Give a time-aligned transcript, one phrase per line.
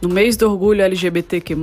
[0.00, 1.54] No mês do orgulho LGBTQ+,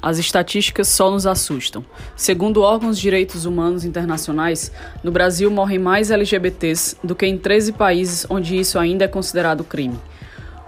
[0.00, 1.84] as estatísticas só nos assustam.
[2.14, 4.70] Segundo órgãos de direitos humanos internacionais,
[5.02, 9.64] no Brasil morrem mais LGBTs do que em 13 países onde isso ainda é considerado
[9.64, 9.98] crime.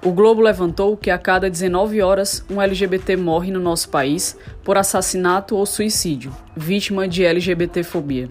[0.04, 4.76] O Globo levantou que a cada 19 horas um LGBT morre no nosso país por
[4.76, 8.28] assassinato ou suicídio, vítima de LGBTfobia.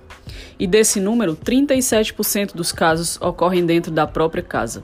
[0.60, 4.84] E desse número, 37% dos casos ocorrem dentro da própria casa.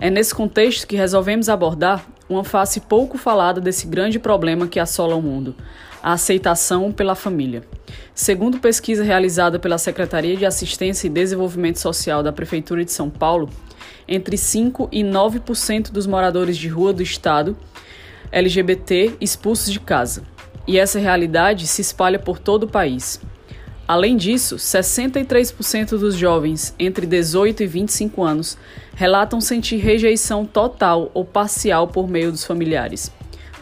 [0.00, 5.16] É nesse contexto que resolvemos abordar uma face pouco falada desse grande problema que assola
[5.16, 5.54] o mundo,
[6.02, 7.62] a aceitação pela família.
[8.14, 13.48] Segundo pesquisa realizada pela Secretaria de Assistência e Desenvolvimento Social da Prefeitura de São Paulo,
[14.06, 17.56] entre 5 e 9% dos moradores de rua do estado
[18.30, 20.22] LGBT expulsos de casa.
[20.66, 23.20] E essa realidade se espalha por todo o país.
[23.88, 28.58] Além disso, 63% dos jovens entre 18 e 25 anos
[28.94, 33.10] relatam sentir rejeição total ou parcial por meio dos familiares.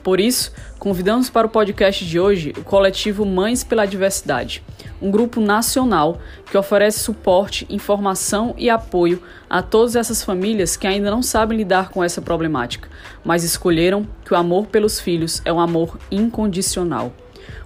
[0.02, 4.64] Por isso, convidamos para o podcast de hoje o coletivo Mães pela Diversidade,
[5.00, 6.19] um grupo nacional
[6.50, 11.91] que oferece suporte, informação e apoio a todas essas famílias que ainda não sabem lidar
[11.91, 12.88] com essa problemática,
[13.24, 17.12] mas escolheram que o amor pelos filhos é um amor incondicional.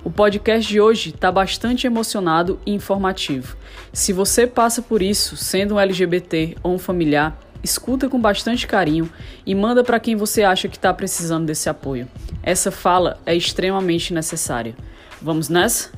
[0.02, 3.54] O podcast de hoje está bastante emocionado e informativo.
[3.92, 9.12] Se você passa por isso, sendo um LGBT ou um familiar, escuta com bastante carinho
[9.44, 12.08] e manda para quem você acha que está precisando desse apoio.
[12.42, 14.74] Essa fala é extremamente necessária.
[15.20, 15.92] Vamos nessa?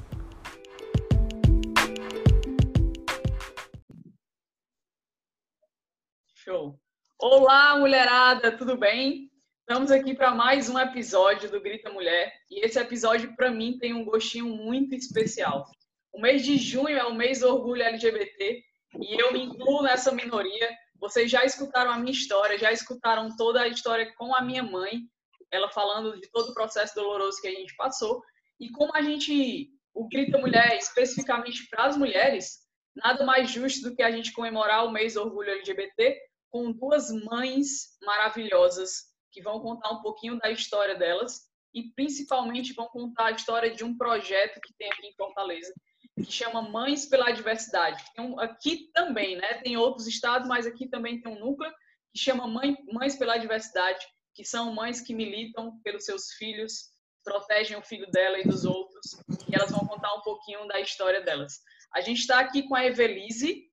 [6.34, 6.76] Show!
[7.20, 9.31] Olá, mulherada, tudo bem?
[9.62, 13.94] Estamos aqui para mais um episódio do Grita Mulher e esse episódio para mim tem
[13.94, 15.64] um gostinho muito especial.
[16.12, 18.60] O mês de junho é o mês do orgulho LGBT
[19.00, 20.68] e eu me incluo nessa minoria.
[20.98, 25.02] Vocês já escutaram a minha história, já escutaram toda a história com a minha mãe,
[25.50, 28.20] ela falando de todo o processo doloroso que a gente passou
[28.58, 32.58] e como a gente, o Grita Mulher especificamente para as mulheres,
[32.96, 36.18] nada mais justo do que a gente comemorar o mês do orgulho LGBT
[36.50, 42.86] com duas mães maravilhosas que vão contar um pouquinho da história delas e principalmente vão
[42.86, 45.72] contar a história de um projeto que tem aqui em Fortaleza,
[46.16, 48.04] que chama Mães pela Diversidade.
[48.18, 49.54] Um, aqui também, né?
[49.54, 51.72] Tem outros estados, mas aqui também tem um núcleo
[52.12, 56.90] que chama Mãe, Mães pela Diversidade, que são mães que militam pelos seus filhos,
[57.24, 59.12] protegem o filho dela e dos outros,
[59.48, 61.60] e elas vão contar um pouquinho da história delas.
[61.94, 63.70] A gente está aqui com a Evelise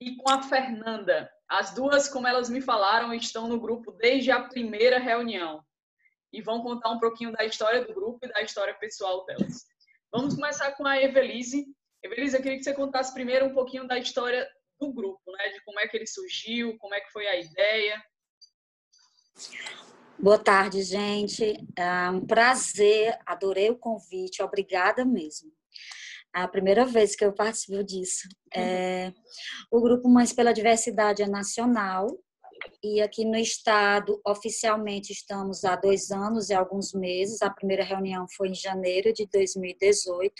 [0.00, 1.30] e com a Fernanda.
[1.48, 5.62] As duas, como elas me falaram, estão no grupo desde a primeira reunião
[6.32, 9.64] e vão contar um pouquinho da história do grupo e da história pessoal delas.
[10.12, 11.66] Vamos começar com a Evelise.
[12.02, 14.48] Evelise, eu queria que você contasse primeiro um pouquinho da história
[14.80, 15.48] do grupo, né?
[15.50, 18.04] De como é que ele surgiu, como é que foi a ideia.
[20.18, 21.64] Boa tarde, gente.
[21.76, 25.55] É um prazer, adorei o convite, obrigada mesmo
[26.42, 28.28] a primeira vez que eu participo disso.
[28.54, 29.10] É,
[29.70, 32.06] o Grupo Mães pela Diversidade é nacional
[32.84, 37.40] e aqui no estado, oficialmente, estamos há dois anos e alguns meses.
[37.40, 40.34] A primeira reunião foi em janeiro de 2018.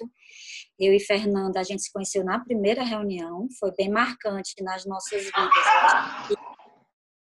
[0.78, 5.24] Eu e Fernanda, a gente se conheceu na primeira reunião, foi bem marcante nas nossas
[5.24, 6.36] vidas.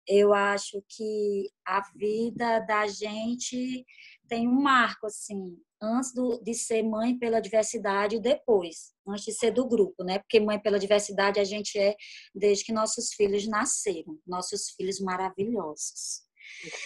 [0.05, 3.85] Eu acho que a vida da gente
[4.29, 9.33] tem um marco, assim, antes do, de ser mãe pela diversidade e depois, antes de
[9.33, 10.19] ser do grupo, né?
[10.19, 11.95] Porque mãe pela diversidade a gente é
[12.33, 16.21] desde que nossos filhos nasceram, nossos filhos maravilhosos.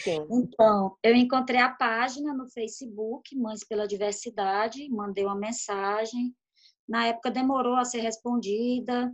[0.03, 0.25] Sim.
[0.31, 6.35] Então, eu encontrei a página no Facebook, Mães pela Diversidade, mandei uma mensagem.
[6.87, 9.13] Na época demorou a ser respondida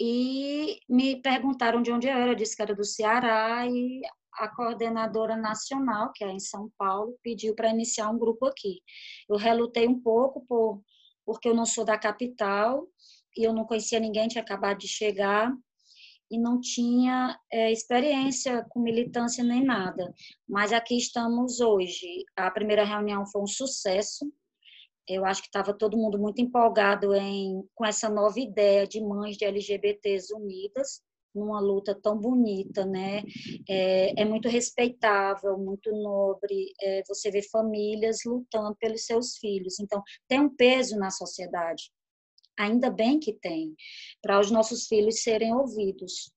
[0.00, 4.00] e me perguntaram de onde eu era, eu disse que era do Ceará e
[4.38, 8.80] a coordenadora nacional, que é em São Paulo, pediu para iniciar um grupo aqui.
[9.28, 10.82] Eu relutei um pouco por,
[11.24, 12.86] porque eu não sou da capital
[13.36, 15.52] e eu não conhecia ninguém, tinha acabado de chegar
[16.30, 20.12] e não tinha é, experiência com militância nem nada.
[20.48, 22.24] Mas aqui estamos hoje.
[22.36, 24.32] A primeira reunião foi um sucesso.
[25.06, 29.36] Eu acho que estava todo mundo muito empolgado em, com essa nova ideia de mães
[29.36, 31.02] de LGBTs unidas
[31.34, 33.22] numa luta tão bonita, né?
[33.68, 36.72] É, é muito respeitável, muito nobre.
[36.80, 39.80] É, você vê famílias lutando pelos seus filhos.
[39.80, 41.90] Então, tem um peso na sociedade.
[42.56, 43.74] Ainda bem que tem,
[44.22, 46.32] para os nossos filhos serem ouvidos.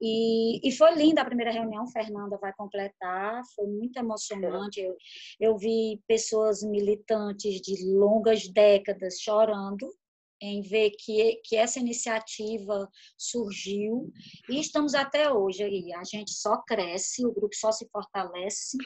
[0.00, 4.80] E, e, foi linda a primeira reunião, Fernanda vai completar, foi muito emocionante.
[4.80, 4.96] Eu,
[5.38, 9.88] eu vi pessoas militantes de longas décadas chorando
[10.44, 14.12] em ver que, que essa iniciativa surgiu
[14.48, 15.92] e estamos até hoje aí.
[15.94, 18.76] A gente só cresce, o grupo só se fortalece.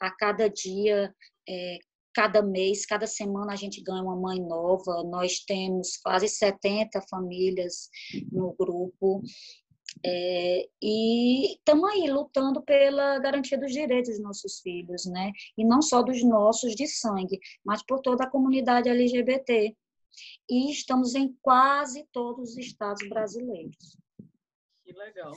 [0.00, 1.14] a cada dia,
[1.48, 1.78] é,
[2.14, 5.02] cada mês, cada semana a gente ganha uma mãe nova.
[5.04, 7.88] Nós temos quase 70 famílias
[8.30, 9.22] no grupo.
[10.04, 15.32] É, e estamos aí lutando pela garantia dos direitos dos nossos filhos, né?
[15.56, 19.76] E não só dos nossos de sangue, mas por toda a comunidade LGBT.
[20.48, 23.96] E estamos em quase todos os estados brasileiros.
[24.84, 25.32] Que legal.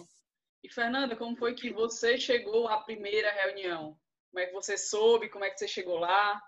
[0.63, 3.97] E Fernanda, como foi que você chegou à primeira reunião?
[4.29, 5.29] Como é que você soube?
[5.29, 6.41] Como é que você chegou lá?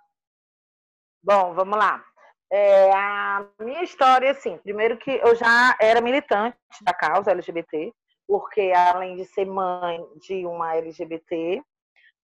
[1.23, 2.03] Bom, vamos lá.
[2.51, 7.93] É, a minha história, assim, primeiro que eu já era militante da causa LGBT,
[8.27, 11.61] porque além de ser mãe de uma LGBT,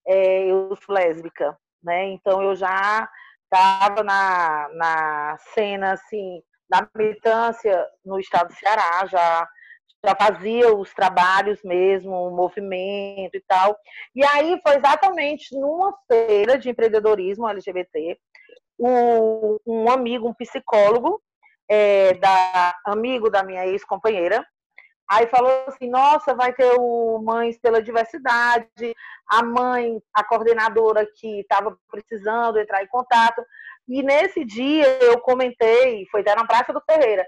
[0.06, 2.06] é, eu sou lésbica, né?
[2.08, 3.08] Então eu já
[3.52, 9.48] estava na, na cena, assim, da militância no estado do Ceará, já
[10.04, 13.76] já fazia os trabalhos mesmo, o movimento e tal.
[14.14, 18.16] E aí foi exatamente numa feira de empreendedorismo LGBT,
[18.78, 21.20] um, um amigo, um psicólogo,
[21.68, 24.46] é, da, amigo da minha ex-companheira,
[25.08, 28.94] aí falou assim, nossa, vai ter o Mães pela Diversidade,
[29.28, 33.44] a mãe, a coordenadora que estava precisando entrar em contato,
[33.88, 37.24] e nesse dia eu comentei, foi até na Praça do Ferreira,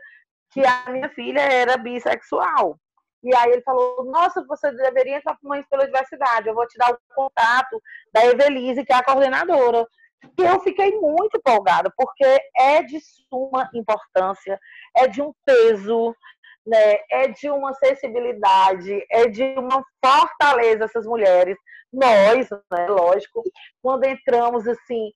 [0.51, 2.79] que a minha filha era bissexual.
[3.23, 6.79] E aí ele falou, nossa, você deveria entrar para Mães pela Diversidade, eu vou te
[6.79, 7.81] dar o contato
[8.13, 9.87] da Evelise, que é a coordenadora.
[10.37, 12.25] E eu fiquei muito empolgada, porque
[12.57, 14.59] é de suma importância,
[14.97, 16.15] é de um peso,
[16.69, 16.99] né?
[17.11, 21.57] é de uma sensibilidade, é de uma fortaleza essas mulheres.
[21.93, 23.43] Nós, né, lógico,
[23.83, 25.11] quando entramos assim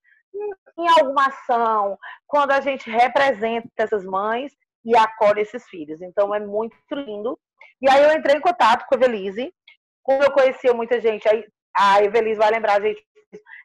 [0.79, 4.53] em alguma ação, quando a gente representa essas mães
[4.85, 6.01] e acolhe esses filhos.
[6.01, 7.39] Então é muito lindo.
[7.81, 9.53] E aí eu entrei em contato com a Evelise.
[10.03, 11.45] Como eu conhecia muita gente, aí
[11.77, 13.05] a Evelise vai lembrar a gente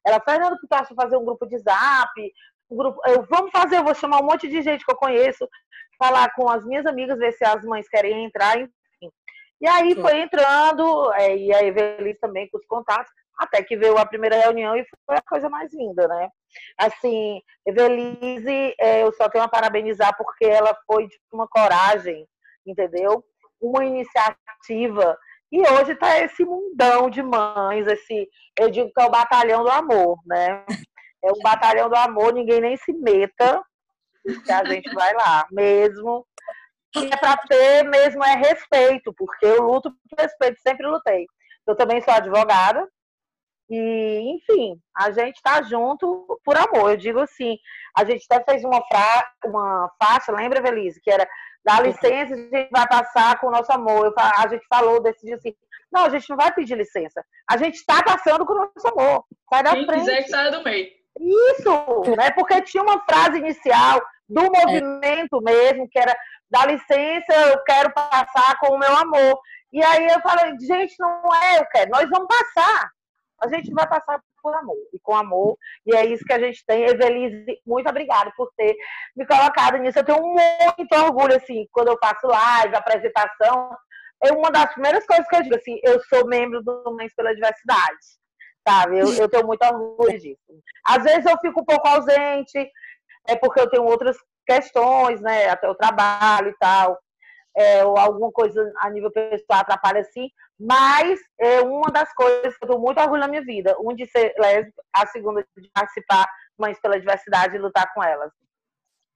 [0.08, 2.34] ela, Fernando, tu fazer um grupo de zap?
[2.70, 5.48] Um grupo, eu, vamos fazer, eu vou chamar um monte de gente que eu conheço,
[5.98, 9.12] falar com as minhas amigas, ver se as mães querem entrar, enfim.
[9.60, 10.02] E aí Sim.
[10.02, 14.36] foi entrando, é, e a Evelise também com os contatos, até que veio a primeira
[14.36, 16.30] reunião e foi a coisa mais linda, né?
[16.78, 22.26] Assim, Evelise, é, eu só tenho a parabenizar porque ela foi de uma coragem,
[22.66, 23.24] entendeu?
[23.62, 25.18] Uma iniciativa
[25.52, 28.28] e hoje está esse mundão de mães, esse,
[28.60, 30.66] eu digo que é o batalhão do amor, né?
[31.24, 33.64] É um batalhão do amor, ninguém nem se meta,
[34.44, 36.26] que a gente vai lá, mesmo.
[36.96, 41.26] E é para ter mesmo é respeito, porque eu luto por respeito, sempre lutei.
[41.68, 42.88] Eu também sou advogada,
[43.70, 46.92] e, enfim, a gente está junto por amor.
[46.92, 47.58] Eu digo assim,
[47.98, 49.30] a gente até fez uma, fra...
[49.46, 51.28] uma faixa, lembra, Velise, que era
[51.68, 54.14] Dá licença, a gente vai passar com o nosso amor.
[54.18, 55.54] A gente falou, decidiu assim.
[55.92, 57.22] Não, a gente não vai pedir licença.
[57.50, 59.26] A gente está passando com o nosso amor.
[59.50, 60.00] Sai da Quem frente.
[60.00, 60.88] quiser que saia do meio.
[61.20, 62.32] Isso, né?
[62.32, 65.52] Porque tinha uma frase inicial do movimento é.
[65.52, 66.16] mesmo, que era
[66.50, 69.40] dá licença, eu quero passar com o meu amor.
[69.72, 72.90] E aí eu falei, gente, não é, eu quero, nós vamos passar.
[73.42, 75.58] A gente vai passar por amor e com amor.
[75.86, 76.86] E é isso que a gente tem.
[76.86, 78.76] Evelise, muito obrigada por ter
[79.16, 80.00] me colocado nisso.
[80.00, 83.76] Eu tenho muito orgulho, assim, quando eu faço live, apresentação.
[84.24, 87.36] É uma das primeiras coisas que eu digo, assim, eu sou membro do Mães pela
[87.36, 88.18] Diversidade.
[88.68, 89.00] Sabe?
[89.00, 90.40] Eu, eu tenho muito orgulho disso.
[90.86, 92.70] Às vezes eu fico um pouco ausente,
[93.28, 95.50] é porque eu tenho outras questões, né?
[95.50, 96.98] Até o trabalho e tal
[97.58, 100.30] é, ou alguma coisa a nível pessoal atrapalha assim,
[100.60, 104.06] mas é uma das coisas que eu tenho muito orgulho na minha vida, um de
[104.06, 108.32] ser lésbica, a segunda de participar Mães pela Diversidade e lutar com elas.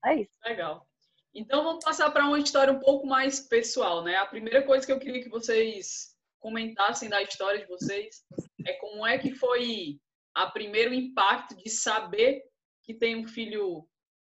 [0.03, 0.31] É isso.
[0.43, 0.87] Legal.
[1.35, 4.17] Então vamos passar para uma história um pouco mais pessoal, né?
[4.17, 8.23] A primeira coisa que eu queria que vocês comentassem da história de vocês
[8.65, 9.99] é como é que foi
[10.33, 12.41] a primeiro impacto de saber
[12.83, 13.87] que tem um filho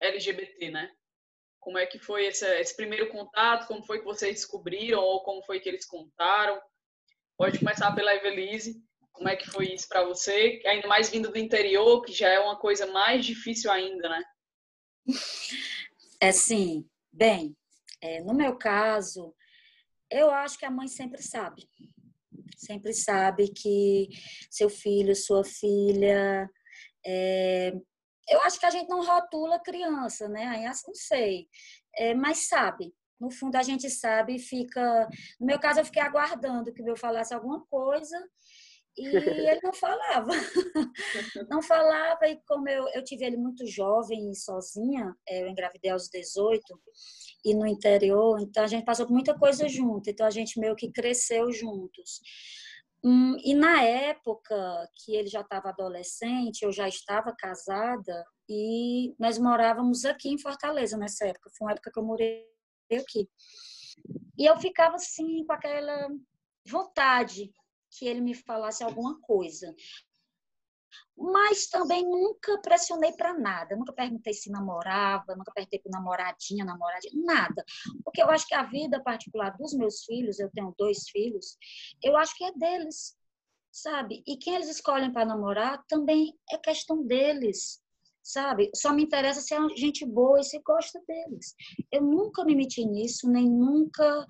[0.04, 0.90] LGBT, né?
[1.61, 3.66] Como é que foi esse, esse primeiro contato?
[3.66, 6.61] Como foi que vocês descobriram ou como foi que eles contaram?
[7.37, 8.82] Pode começar pela Evelise.
[9.12, 10.61] Como é que foi isso para você?
[10.66, 14.23] Ainda mais vindo do interior, que já é uma coisa mais difícil ainda, né?
[16.20, 16.88] É sim.
[17.12, 17.56] Bem,
[18.00, 19.34] é, no meu caso,
[20.11, 21.68] eu acho que a mãe sempre sabe.
[22.56, 24.08] Sempre sabe que
[24.50, 26.50] seu filho, sua filha
[27.06, 27.73] é,
[28.28, 30.47] eu acho que a gente não rotula criança, né?
[30.47, 31.49] Aí assim, não sei,
[31.97, 32.95] é, mas sabe.
[33.21, 35.09] No fundo, a gente sabe e fica.
[35.40, 38.19] No meu caso, eu fiquei aguardando que o meu falasse alguma coisa
[38.97, 39.07] e
[39.50, 40.31] ele não falava.
[41.50, 45.90] não falava, e como eu, eu tive ele muito jovem e sozinha, é, eu engravidei
[45.90, 46.62] aos 18
[47.45, 50.76] e no interior, então a gente passou por muita coisa junto, então a gente meio
[50.76, 52.21] que cresceu juntos.
[53.06, 59.38] Hum, e na época que ele já estava adolescente, eu já estava casada e nós
[59.38, 61.50] morávamos aqui em Fortaleza nessa época.
[61.56, 62.46] Foi uma época que eu morei
[62.90, 63.28] aqui.
[64.38, 66.08] E eu ficava assim com aquela
[66.66, 67.52] vontade
[67.90, 69.75] que ele me falasse alguma coisa.
[71.16, 73.76] Mas também nunca pressionei para nada.
[73.76, 77.64] Nunca perguntei se namorava, nunca perguntei para namoradinha, namoradinha, nada.
[78.04, 81.56] Porque eu acho que a vida particular dos meus filhos, eu tenho dois filhos,
[82.02, 83.16] eu acho que é deles,
[83.70, 84.22] sabe?
[84.26, 87.82] E quem eles escolhem para namorar também é questão deles
[88.24, 88.70] sabe?
[88.74, 91.54] Só me interessa se é gente boa e se gosta deles.
[91.92, 94.26] Eu nunca me meti nisso, nem nunca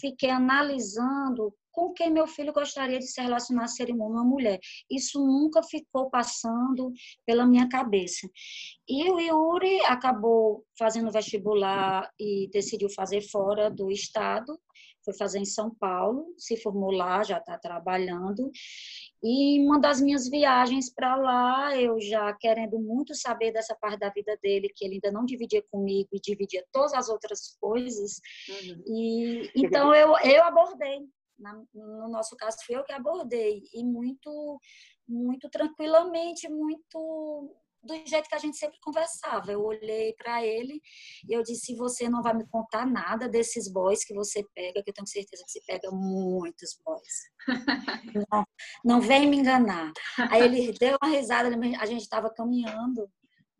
[0.00, 4.60] fiquei analisando com quem meu filho gostaria de se relacionar ser uma mulher.
[4.90, 6.92] Isso nunca ficou passando
[7.26, 8.28] pela minha cabeça.
[8.88, 14.58] E o Yuri acabou fazendo vestibular e decidiu fazer fora do estado,
[15.04, 18.50] foi fazer em São Paulo, se formou lá, já está trabalhando.
[19.22, 24.10] E uma das minhas viagens para lá, eu já querendo muito saber dessa parte da
[24.10, 28.20] vida dele, que ele ainda não dividia comigo e dividia todas as outras coisas.
[28.48, 28.82] Uhum.
[28.86, 31.00] E então eu, eu abordei
[31.38, 34.58] na, no nosso caso foi eu que abordei e muito
[35.08, 39.50] muito tranquilamente, muito do jeito que a gente sempre conversava.
[39.50, 40.80] Eu olhei para ele
[41.28, 44.90] e eu disse: Você não vai me contar nada desses boys que você pega, que
[44.90, 47.30] eu tenho certeza que você pega muitos boys.
[48.30, 48.44] não,
[48.84, 49.92] não vem me enganar.
[50.30, 51.48] Aí ele deu uma risada,
[51.80, 53.08] a gente estava caminhando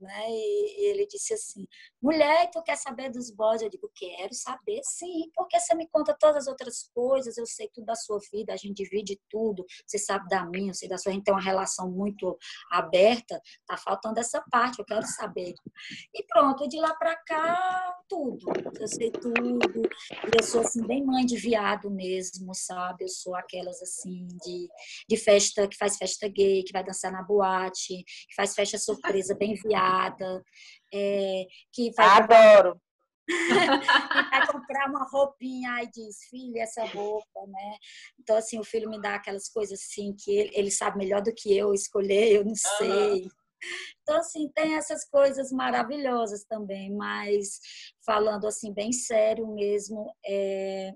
[0.03, 0.27] né?
[0.29, 1.67] E, ele disse assim:
[2.03, 3.63] mulher, tu quer saber dos boys?
[3.63, 7.71] Eu digo: quero saber, sim, porque você me conta todas as outras coisas, eu sei
[7.73, 10.99] tudo da sua vida, a gente divide tudo, você sabe da minha, eu sei da
[10.99, 12.37] sua, a gente tem uma relação muito
[12.71, 15.55] aberta, tá faltando essa parte, eu quero saber.
[16.13, 19.89] E pronto, de lá para cá, tudo, eu sei tudo,
[20.37, 23.05] eu sou assim, bem mãe de viado mesmo, sabe?
[23.05, 24.69] Eu sou aquelas assim, de,
[25.09, 29.35] de festa, que faz festa gay, que vai dançar na boate, que faz festa surpresa
[29.35, 29.92] bem viado
[30.93, 32.81] é, que vai Adoro!
[34.31, 37.77] vai comprar uma roupinha e diz, filha, essa roupa, né?
[38.19, 41.33] Então, assim, o filho me dá aquelas coisas assim que ele, ele sabe melhor do
[41.35, 43.23] que eu escolher, eu não sei.
[43.23, 43.29] Uhum.
[44.03, 47.61] Então, assim, tem essas coisas maravilhosas também, mas
[48.05, 50.93] falando assim, bem sério mesmo, é,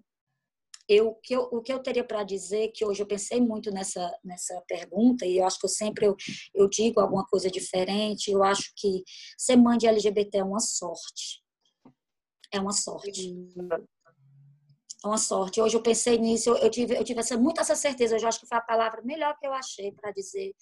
[0.89, 4.11] eu, que eu, o que eu teria para dizer, que hoje eu pensei muito nessa,
[4.25, 6.17] nessa pergunta, e eu acho que eu sempre eu,
[6.55, 9.03] eu digo alguma coisa diferente, eu acho que
[9.37, 11.43] ser mãe de LGBT é uma sorte.
[12.53, 13.35] É uma sorte.
[15.05, 15.61] É uma sorte.
[15.61, 18.41] Hoje eu pensei nisso, eu, eu tive, eu tive essa, muito essa certeza, eu acho
[18.41, 20.55] que foi a palavra melhor que eu achei para dizer.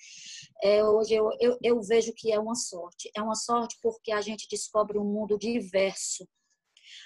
[0.63, 3.11] É, hoje eu, eu, eu vejo que é uma sorte.
[3.17, 6.27] É uma sorte porque a gente descobre um mundo diverso.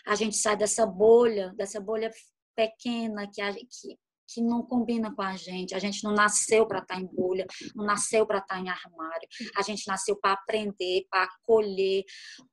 [0.06, 2.10] A gente sai dessa bolha, dessa bolha
[2.58, 3.96] pequena que, a, que,
[4.26, 5.76] que não combina com a gente.
[5.76, 7.46] A gente não nasceu para estar tá em bolha,
[7.76, 9.28] não nasceu para estar tá em armário.
[9.56, 12.02] A gente nasceu para aprender, para acolher,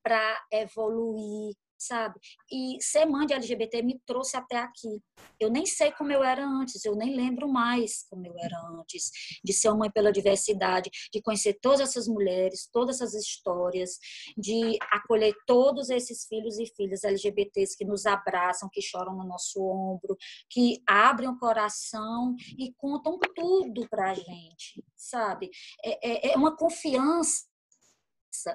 [0.04, 2.20] para evoluir, sabe?
[2.52, 5.02] E ser mãe de LGBT me trouxe até aqui.
[5.40, 9.12] Eu nem sei como eu era antes, eu nem lembro mais como eu era antes,
[9.44, 13.98] de ser uma mãe pela diversidade, de conhecer todas essas mulheres, todas essas histórias,
[14.38, 19.62] de acolher todos esses filhos e filhas LGBTs que nos abraçam, que choram no nosso
[19.62, 20.16] ombro,
[20.50, 25.50] que abrem o coração e contam tudo pra gente, sabe?
[25.84, 27.55] É, é, é uma confiança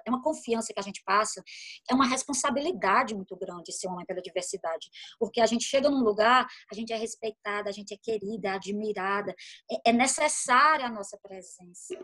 [0.07, 1.43] é uma confiança que a gente passa,
[1.91, 6.47] é uma responsabilidade muito grande ser homem pela diversidade, porque a gente chega num lugar,
[6.71, 9.35] a gente é respeitada, a gente é querida, é admirada,
[9.71, 11.95] é, é necessária a nossa presença.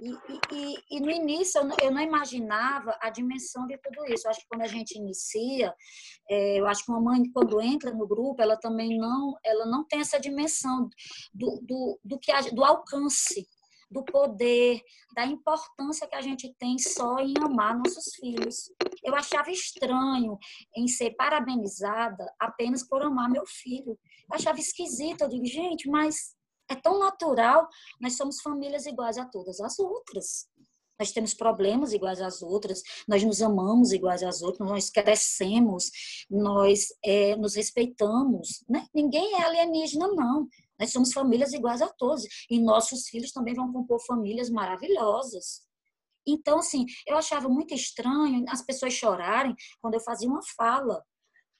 [0.00, 0.10] E,
[0.52, 4.26] e, e, no início eu não, eu não, imaginava a dimensão de tudo isso.
[4.26, 5.74] Eu acho que quando a gente inicia,
[6.28, 9.84] é, eu acho que uma mãe quando entra no grupo, ela também não, ela não
[9.86, 10.88] tem essa dimensão
[11.32, 13.48] do, do, do, que, do alcance
[13.94, 14.82] do poder,
[15.14, 18.72] da importância que a gente tem só em amar nossos filhos.
[19.04, 20.36] Eu achava estranho
[20.76, 23.96] em ser parabenizada apenas por amar meu filho.
[24.28, 25.22] Eu achava esquisito.
[25.22, 26.34] Eu digo, gente, mas
[26.68, 27.68] é tão natural.
[28.00, 30.48] Nós somos famílias iguais a todas as outras.
[30.98, 35.90] Nós temos problemas iguais às outras, nós nos amamos iguais às outras, nós crescemos,
[36.30, 38.62] nós é, nos respeitamos.
[38.68, 38.86] Né?
[38.94, 40.48] Ninguém é alienígena, não.
[40.78, 42.24] Nós somos famílias iguais a todos.
[42.50, 45.62] E nossos filhos também vão compor famílias maravilhosas.
[46.26, 51.04] Então, assim, eu achava muito estranho as pessoas chorarem quando eu fazia uma fala.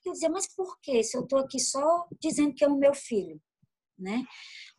[0.04, 1.02] Eu dizia, mas por quê?
[1.02, 3.40] Se eu estou aqui só dizendo que amo meu filho,
[3.99, 4.25] né?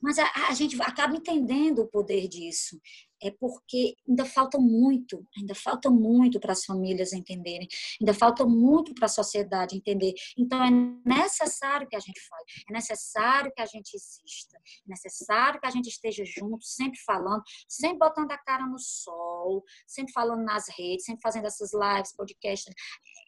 [0.02, 2.80] Mas a, a, gente acaba entendendo o poder disso.
[3.26, 7.68] É porque ainda falta muito, ainda falta muito para as famílias entenderem,
[8.00, 10.14] ainda falta muito para a sociedade entender.
[10.38, 15.60] Então é necessário que a gente fale, é necessário que a gente exista, é necessário
[15.60, 20.44] que a gente esteja junto, sempre falando, sempre botando a cara no sol, sempre falando
[20.44, 22.74] nas redes, sempre fazendo essas lives, podcasts.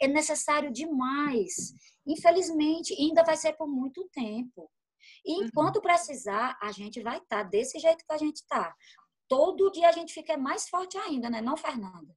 [0.02, 1.74] É necessário demais.
[2.06, 4.70] Infelizmente, ainda vai ser por muito tempo.
[5.26, 5.44] E uhum.
[5.46, 8.74] enquanto precisar, a gente vai estar tá desse jeito que a gente está.
[9.28, 11.42] Todo dia a gente fica mais forte ainda, né?
[11.42, 12.16] Não, Fernanda?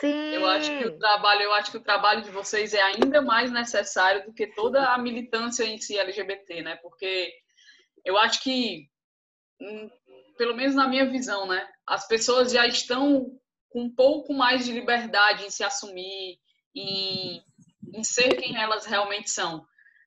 [0.00, 0.30] Sim.
[0.32, 3.50] Eu acho que o trabalho, eu acho que o trabalho de vocês é ainda mais
[3.50, 6.76] necessário do que toda a militância em si LGBT, né?
[6.76, 7.32] Porque
[8.04, 8.88] eu acho que,
[9.60, 9.90] hum,
[10.36, 13.26] pelo menos na minha visão, né, as pessoas já estão
[13.70, 16.38] com um pouco mais de liberdade em se assumir,
[16.74, 17.42] em,
[17.92, 19.66] em ser quem elas realmente são.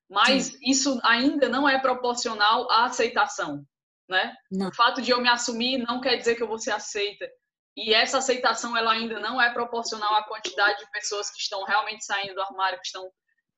[0.09, 0.57] Mas Sim.
[0.63, 3.65] isso ainda não é proporcional à aceitação,
[4.11, 4.35] né?
[4.51, 4.67] Não.
[4.67, 7.27] O fato de eu me assumir não quer dizer que eu vou ser aceita.
[7.75, 12.05] E essa aceitação ela ainda não é proporcional à quantidade de pessoas que estão realmente
[12.05, 13.09] saindo do armário, que estão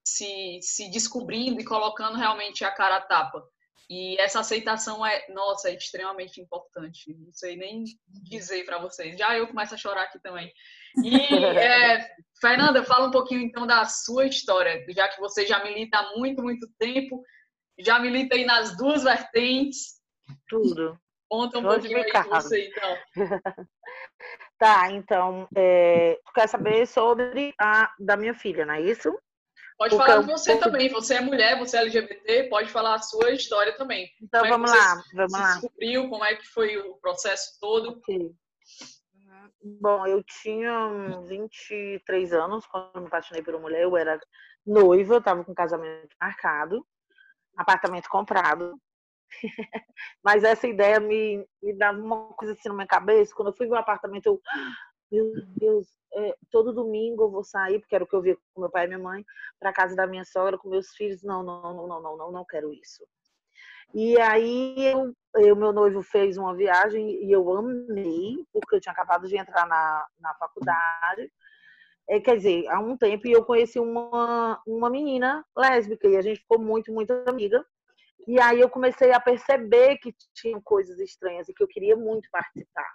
[0.06, 3.42] se, se descobrindo e colocando realmente a cara a tapa.
[3.90, 7.14] E essa aceitação é, nossa, é extremamente importante.
[7.18, 7.84] Não sei nem
[8.22, 9.18] dizer para vocês.
[9.18, 10.50] Já eu começo a chorar aqui também.
[11.02, 11.16] E,
[11.58, 12.08] é,
[12.40, 16.42] Fernanda, fala um pouquinho então da sua história, já que você já milita há muito,
[16.42, 17.22] muito tempo,
[17.78, 19.94] já milita aí nas duas vertentes.
[20.48, 20.98] Tudo.
[21.28, 22.98] Conta um pouquinho aí de você, então.
[24.58, 29.12] tá, então, é, tu quer saber sobre a da minha filha, não é isso?
[29.76, 30.60] Pode falar de você eu...
[30.60, 30.88] também.
[30.90, 34.08] Você é mulher, você é LGBT, pode falar a sua história também.
[34.22, 35.52] Então como é vamos lá, vamos lá.
[35.54, 37.90] descobriu, como é que foi o processo todo?
[37.98, 38.32] Okay.
[39.80, 43.82] Bom, eu tinha 23 anos quando me apaixonei por uma mulher.
[43.82, 44.20] Eu era
[44.64, 46.86] noiva, estava com casamento marcado,
[47.56, 48.78] apartamento comprado.
[50.22, 53.34] Mas essa ideia me, me dava uma coisa assim na minha cabeça.
[53.34, 54.40] Quando eu fui ver o apartamento, eu,
[55.10, 58.60] meu Deus, é, todo domingo eu vou sair, porque era o que eu via com
[58.60, 59.24] meu pai e minha mãe,
[59.58, 61.22] para casa da minha sogra com meus filhos.
[61.22, 63.04] Não, não, não, não, não, não, não quero isso.
[63.92, 64.92] E aí
[65.36, 69.66] o meu noivo fez uma viagem e eu amei, porque eu tinha acabado de entrar
[69.68, 71.30] na, na faculdade.
[72.08, 76.22] É, quer dizer, há um tempo e eu conheci uma, uma menina lésbica e a
[76.22, 77.64] gente ficou muito, muito amiga.
[78.26, 82.28] E aí eu comecei a perceber que tinha coisas estranhas e que eu queria muito
[82.30, 82.90] participar.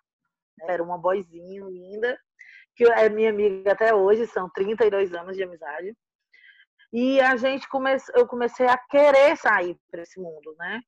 [0.68, 2.18] Era uma boizinha linda,
[2.76, 5.96] que é minha amiga até hoje, são 32 anos de amizade.
[6.92, 7.96] E a gente come...
[8.16, 10.82] eu comecei a querer sair para esse mundo, né?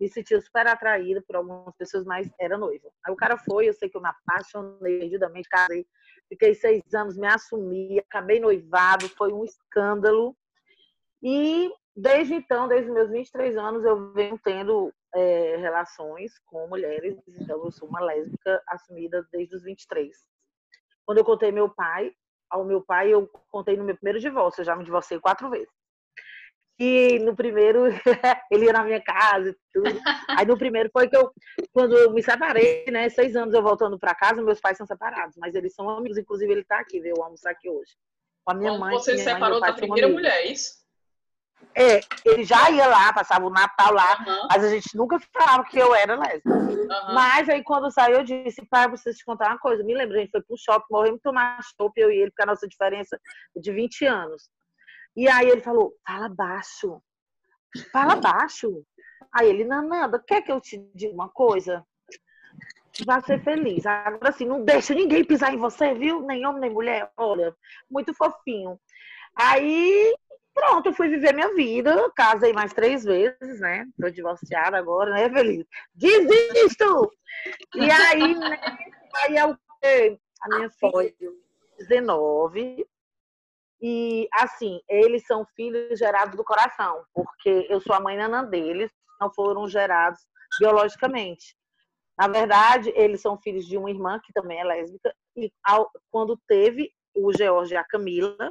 [0.00, 2.90] Me sentia super atraída por algumas pessoas, mas era noiva.
[3.06, 5.86] Aí o cara foi, eu sei que eu me apaixonei perdidamente, casei,
[6.28, 10.36] fiquei seis anos, me assumi, acabei noivado, foi um escândalo.
[11.22, 17.16] E desde então, desde meus 23 anos, eu venho tendo é, relações com mulheres.
[17.28, 20.16] Então, eu sou uma lésbica assumida desde os 23.
[21.06, 22.12] Quando eu contei meu pai,
[22.50, 24.60] ao meu pai, eu contei no meu primeiro divórcio.
[24.60, 25.68] Eu já me divorciei quatro vezes.
[26.78, 27.84] E no primeiro,
[28.50, 30.00] ele ia na minha casa e tudo.
[30.28, 31.32] Aí no primeiro foi que eu,
[31.72, 33.08] quando eu me separei, né?
[33.08, 36.18] Seis anos eu voltando para casa, meus pais são separados, mas eles são amigos.
[36.18, 37.92] Inclusive, ele tá aqui, veio almoçar aqui hoje.
[38.44, 38.94] Com a minha Quando mãe.
[38.94, 40.83] Você minha separou mãe, da primeira mulher, é isso?
[41.74, 44.48] É, ele já ia lá, passava o Natal lá, uhum.
[44.50, 46.54] mas a gente nunca falava que eu era lésbica.
[46.54, 47.14] Uhum.
[47.14, 49.84] Mas aí quando saiu, eu disse, pai, eu preciso te contar uma coisa.
[49.84, 52.46] Me lembro, a gente foi pro shopping, morremos tomar chopp, eu e ele, porque a
[52.46, 53.18] nossa diferença
[53.56, 54.48] é de 20 anos.
[55.16, 57.00] E aí ele falou, fala baixo,
[57.92, 58.84] fala baixo.
[59.32, 61.84] Aí ele, Nananda, quer que eu te diga uma coisa?
[63.04, 63.84] Vai ser feliz.
[63.86, 66.20] Agora assim, não deixa ninguém pisar em você, viu?
[66.20, 67.10] Nem homem, nem mulher.
[67.16, 67.54] Olha,
[67.90, 68.78] muito fofinho.
[69.36, 70.14] Aí
[70.54, 73.86] Pronto, eu fui viver minha vida, casei mais três vezes, né?
[74.00, 75.66] Tô divorciada agora, né, Feliz?
[75.94, 77.10] Desisto!
[77.74, 78.60] E aí, né?
[79.16, 80.18] Aí é o quê?
[80.42, 81.12] A minha filha,
[81.78, 82.86] 19.
[83.82, 88.90] E, assim, eles são filhos gerados do coração, porque eu sou a mãe nanã deles,
[89.20, 90.20] não foram gerados
[90.58, 91.56] biologicamente.
[92.16, 96.38] Na verdade, eles são filhos de uma irmã que também é lésbica, e ao, quando
[96.46, 98.50] teve o George e a Camila,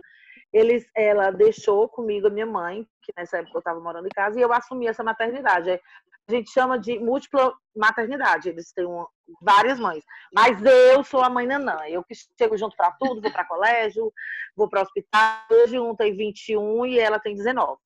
[0.53, 4.39] eles, ela deixou comigo a minha mãe, que nessa época eu estava morando em casa,
[4.39, 5.71] e eu assumi essa maternidade.
[5.71, 9.09] A gente chama de múltipla maternidade, eles têm uma,
[9.41, 10.03] várias mães.
[10.33, 14.13] Mas eu sou a mãe nanã, eu que chego junto para tudo, vou para colégio,
[14.55, 15.39] vou para hospital.
[15.51, 17.77] Hoje um tem 21 e ela tem 19.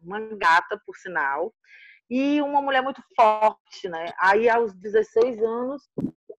[0.00, 1.52] Uma gata, por sinal.
[2.10, 4.12] E uma mulher muito forte, né?
[4.18, 5.88] Aí aos 16 anos,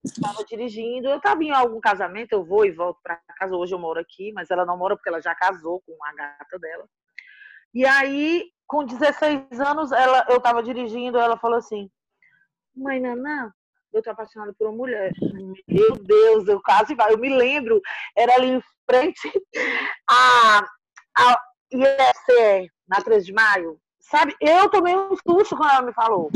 [0.06, 1.08] estava dirigindo.
[1.08, 3.56] Eu estava em algum casamento, eu vou e volto para casa.
[3.56, 6.60] Hoje eu moro aqui, mas ela não mora porque ela já casou com a gata
[6.60, 6.86] dela.
[7.74, 11.89] E aí, com 16 anos, ela, eu estava dirigindo, ela falou assim:
[12.76, 13.52] Mãe Nanã,
[13.94, 15.12] eu tô apaixonada por uma mulher.
[15.68, 16.96] Meu Deus, eu quase.
[17.10, 17.82] Eu me lembro,
[18.15, 19.32] era ali em frente
[20.10, 20.65] a,
[21.18, 21.39] a
[21.72, 23.80] IFC, na 3 de maio.
[24.00, 26.30] Sabe, eu tomei um susto quando ela me falou.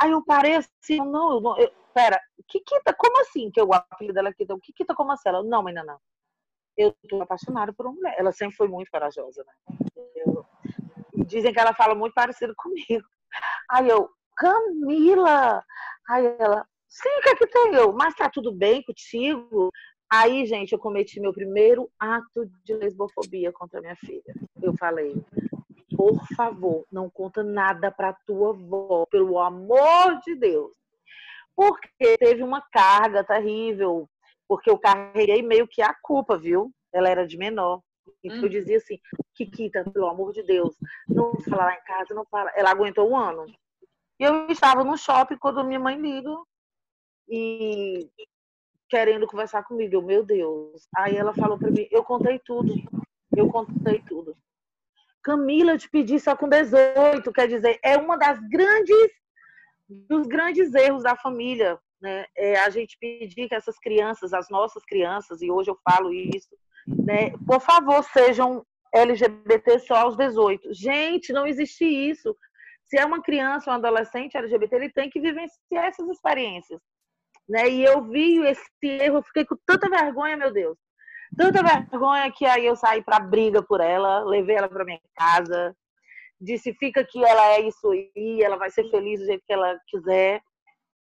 [0.00, 4.28] Aí eu parei assim, não eu, pera, Kikita, como assim que eu o apelido dela
[4.28, 4.58] é Kikita?
[4.60, 5.28] Kikita, como assim?
[5.28, 5.98] Ela, não, ainda não.
[6.76, 8.14] Eu tô apaixonada por uma mulher.
[8.18, 9.52] Ela sempre foi muito corajosa, né?
[10.16, 10.44] Eu,
[11.26, 13.06] dizem que ela fala muito parecido comigo.
[13.70, 15.62] Aí eu, Camila!
[16.08, 17.92] Aí ela, sim, que é que tem eu?
[17.92, 19.70] Mas tá tudo bem contigo?
[20.10, 24.34] Aí, gente, eu cometi meu primeiro ato de lesbofobia contra minha filha.
[24.60, 25.14] Eu falei,
[25.96, 30.81] por favor, não conta nada pra tua avó, pelo amor de Deus.
[31.62, 34.08] Porque teve uma carga terrível,
[34.48, 36.72] porque eu carreguei meio que a culpa, viu?
[36.92, 37.80] Ela era de menor.
[38.24, 38.98] Então eu dizia assim,
[39.34, 40.76] Kikita, pelo amor de Deus,
[41.08, 42.50] não fala lá em casa, não fala.
[42.56, 43.46] Ela aguentou um ano.
[44.18, 46.34] E eu estava no shopping quando minha mãe liga
[47.28, 48.10] e
[48.88, 49.94] querendo conversar comigo.
[49.94, 50.88] Eu, meu Deus.
[50.96, 52.74] Aí ela falou para mim, eu contei tudo.
[53.36, 54.36] Eu contei tudo.
[55.22, 59.12] Camila, eu te pedi só com 18, quer dizer, é uma das grandes
[60.08, 62.26] dos grandes erros da família, né?
[62.36, 66.56] É a gente pedir que essas crianças, as nossas crianças, e hoje eu falo isso,
[66.86, 67.30] né?
[67.46, 70.72] Por favor, sejam LGBT só aos 18.
[70.74, 72.36] Gente, não existe isso.
[72.84, 76.80] Se é uma criança um adolescente LGBT, ele tem que vivenciar essas experiências.
[77.48, 77.68] Né?
[77.70, 80.76] E eu vi esse erro, eu fiquei com tanta vergonha, meu Deus.
[81.36, 85.74] Tanta vergonha que aí eu saí para briga por ela, levei ela para minha casa,
[86.42, 89.78] disse fica que ela é isso aí, ela vai ser feliz do jeito que ela
[89.86, 90.42] quiser.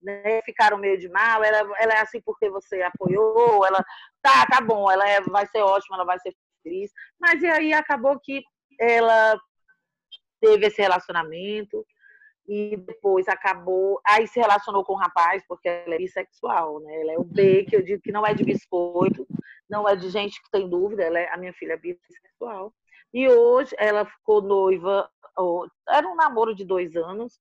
[0.02, 0.42] Né?
[0.44, 3.84] Ficaram meio de mal, ela, ela é assim porque você apoiou, ela
[4.22, 6.92] tá, tá bom, ela é, vai ser ótima, ela vai ser feliz.
[7.20, 8.44] Mas e aí acabou que
[8.80, 9.40] ela
[10.40, 11.86] teve esse relacionamento
[12.48, 17.02] e depois acabou, aí se relacionou com o rapaz, porque ela é bissexual, né?
[17.02, 19.28] Ela é o B, que eu digo que não é de biscoito,
[19.70, 22.74] não é de gente que tem dúvida, ela é, a minha filha é bissexual.
[23.14, 25.10] E hoje ela ficou noiva,
[25.90, 27.40] era um namoro de dois anos,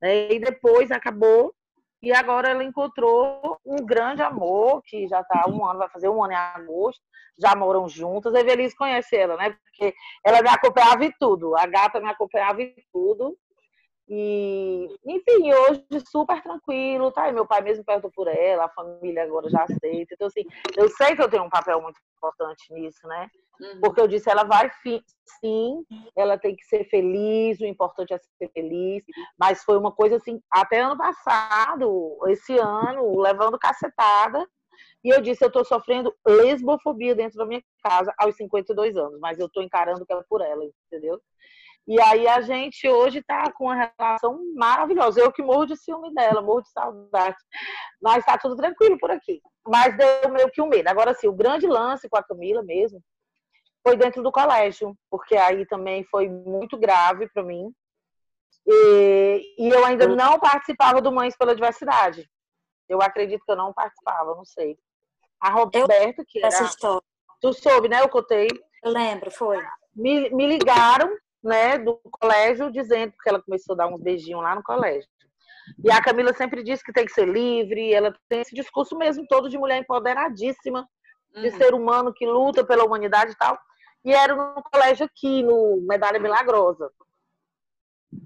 [0.00, 0.32] né?
[0.32, 1.54] e depois acabou,
[2.02, 6.22] e agora ela encontrou um grande amor, que já está um ano, vai fazer um
[6.22, 7.02] ano em agosto,
[7.38, 8.34] já moram juntas.
[8.34, 9.56] A Evelise conhece ela, né?
[9.64, 13.36] Porque ela me acompanhava em tudo, a gata me acompanhava em tudo.
[14.08, 17.28] E, enfim, hoje super tranquilo, tá?
[17.28, 20.14] E meu pai mesmo perguntou por ela, a família agora já aceita.
[20.14, 20.44] Então, assim,
[20.76, 23.28] eu sei que eu tenho um papel muito importante nisso, né?
[23.60, 23.80] Uhum.
[23.80, 24.70] Porque eu disse, ela vai
[25.40, 25.84] sim,
[26.16, 29.02] ela tem que ser feliz, o importante é ser feliz.
[29.38, 34.46] Mas foi uma coisa assim, até ano passado, esse ano, levando cacetada.
[35.02, 39.38] E eu disse, eu tô sofrendo lesbofobia dentro da minha casa aos 52 anos, mas
[39.38, 41.20] eu tô encarando que é por ela, entendeu?
[41.86, 45.20] E aí a gente hoje está com uma relação maravilhosa.
[45.20, 47.36] Eu que morro de ciúme dela, morro de saudade.
[48.02, 49.40] Mas está tudo tranquilo por aqui.
[49.66, 50.88] Mas deu meio que um medo.
[50.88, 53.00] Agora, sim, o grande lance com a Camila mesmo
[53.86, 57.72] foi dentro do colégio, porque aí também foi muito grave para mim.
[58.66, 62.28] E, e, eu ainda não participava do Mães pela Diversidade.
[62.88, 64.76] Eu acredito que eu não participava, não sei.
[65.40, 66.48] A Roberta, que era.
[66.48, 67.02] Essa história.
[67.40, 68.00] Tu soube, né?
[68.00, 68.48] Eu contei.
[68.82, 69.64] Eu lembro, foi.
[69.94, 71.08] Me, me ligaram,
[71.46, 75.08] né, do colégio, dizendo, porque ela começou a dar uns beijinhos lá no colégio.
[75.84, 79.26] E a Camila sempre disse que tem que ser livre, ela tem esse discurso mesmo
[79.28, 80.86] todo de mulher empoderadíssima,
[81.34, 81.56] de uhum.
[81.56, 83.58] ser humano que luta pela humanidade e tal
[84.06, 86.92] e era no colégio aqui, no Medalha Milagrosa.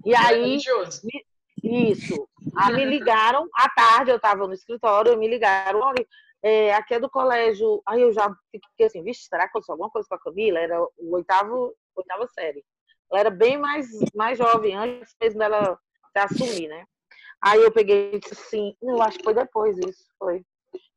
[0.05, 0.59] E aí.
[1.63, 2.29] Me, isso.
[2.55, 6.05] Aí me ligaram, à tarde eu estava no escritório, me ligaram, olha,
[6.43, 7.81] é, aqui é do colégio.
[7.87, 10.59] Aí eu já fiquei assim, vixe, será que aconteceu alguma coisa com a Camila?
[10.59, 12.63] Era o oitavo, oitava série.
[13.11, 15.77] Ela era bem mais, mais jovem, antes mesmo dela
[16.11, 16.85] se assumir, né?
[17.43, 20.43] Aí eu peguei e disse assim, eu acho que foi depois isso, foi.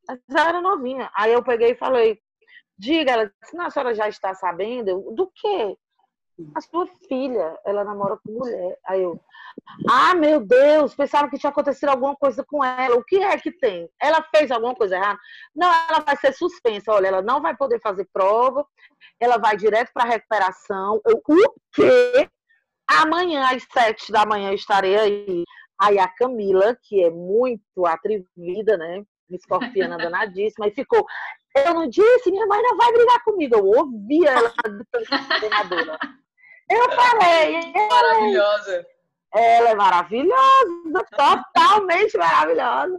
[0.07, 1.09] Mas ela era novinha.
[1.15, 2.19] Aí eu peguei e falei,
[2.77, 5.77] Diga, ela disse, não, a senhora já está sabendo do quê?
[6.53, 8.77] A sua filha, ela namora com mulher.
[8.85, 9.19] Aí eu,
[9.89, 12.95] ah, meu Deus, pensava que tinha acontecido alguma coisa com ela.
[12.95, 13.89] O que é que tem?
[14.01, 15.19] Ela fez alguma coisa errada?
[15.55, 16.91] Não, ela vai ser suspensa.
[16.91, 18.65] Olha, ela não vai poder fazer prova,
[19.19, 20.99] ela vai direto para recuperação.
[21.05, 22.29] Eu, o quê?
[22.87, 25.43] Amanhã, às sete da manhã, estarei aí.
[25.79, 29.03] Aí a Camila, que é muito atrevida, né?
[29.29, 31.05] Escorpiana danadíssima, e ficou.
[31.55, 33.55] Eu não disse, minha mãe não vai brigar comigo.
[33.55, 34.53] Eu ouvi ela
[35.39, 35.97] treinadora.
[36.69, 37.73] Eu falei.
[37.89, 38.85] Maravilhosa.
[39.33, 42.97] Ela é maravilhosa, totalmente maravilhosa.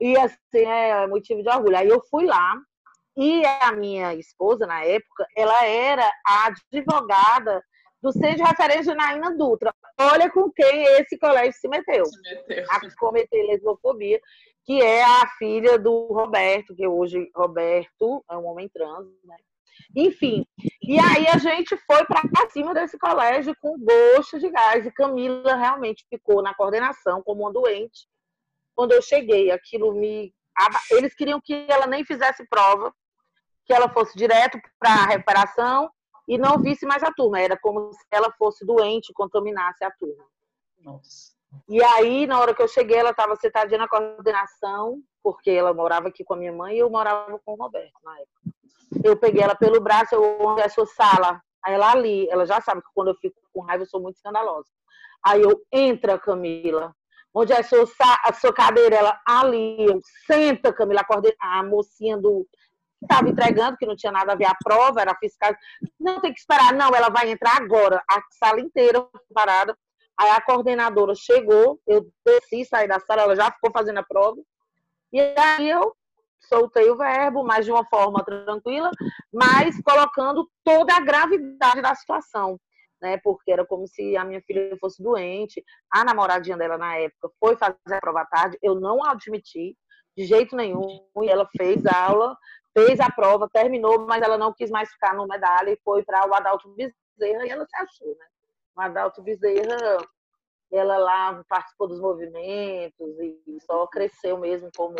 [0.00, 1.76] E assim, é motivo de orgulho.
[1.76, 2.54] Aí eu fui lá,
[3.16, 7.62] e a minha esposa, na época, ela era a advogada
[8.02, 9.74] do Centro de Referência Naina Dutra.
[9.98, 12.04] Olha com quem esse colégio se meteu.
[12.04, 12.66] Se meteu.
[12.70, 14.20] A cometer lesbofobia,
[14.64, 19.36] que é a filha do Roberto, que hoje Roberto é um homem trans, né?
[19.94, 20.46] Enfim,
[20.82, 24.84] e aí a gente foi para cima desse colégio com gosto de gás.
[24.84, 28.08] E Camila realmente ficou na coordenação como uma doente.
[28.74, 30.34] Quando eu cheguei, aquilo me.
[30.90, 32.92] Eles queriam que ela nem fizesse prova,
[33.64, 35.90] que ela fosse direto para a recuperação
[36.28, 37.40] e não visse mais a turma.
[37.40, 40.24] Era como se ela fosse doente e contaminasse a turma.
[40.78, 41.36] Nossa.
[41.68, 46.08] E aí, na hora que eu cheguei, ela estava sentadinha na coordenação, porque ela morava
[46.08, 48.55] aqui com a minha mãe e eu morava com o Roberto na época.
[49.06, 51.40] Eu peguei ela pelo braço, eu onde é a sua sala?
[51.64, 54.16] Aí ela ali, ela já sabe que quando eu fico com raiva eu sou muito
[54.16, 54.68] escandalosa.
[55.24, 56.94] Aí eu, entra, Camila.
[57.32, 57.84] Onde é a sua,
[58.24, 58.96] a sua cadeira?
[58.96, 62.46] Ela ali, eu, senta, Camila, acordei, a mocinha do
[63.02, 65.54] estava entregando, que não tinha nada a ver a prova, era fiscal.
[66.00, 68.02] Não tem que esperar, não, ela vai entrar agora.
[68.10, 69.76] A sala inteira parada.
[70.18, 74.40] Aí a coordenadora chegou, eu desci, saí da sala, ela já ficou fazendo a prova.
[75.12, 75.94] E aí eu
[76.48, 78.90] soltei o verbo, mas de uma forma tranquila,
[79.32, 82.58] mas colocando toda a gravidade da situação.
[82.98, 85.62] Né, porque era como se a minha filha fosse doente.
[85.92, 89.76] A namoradinha dela na época foi fazer a prova à tarde, eu não admiti
[90.16, 91.06] de jeito nenhum.
[91.22, 92.34] E ela fez aula,
[92.76, 96.28] fez a prova, terminou, mas ela não quis mais ficar no medalha e foi para
[96.28, 98.26] o Adalto Bezerra e ela se achou, né?
[98.76, 99.76] O Adalto Bezerra,
[100.70, 104.96] ela lá participou dos movimentos e só cresceu mesmo como,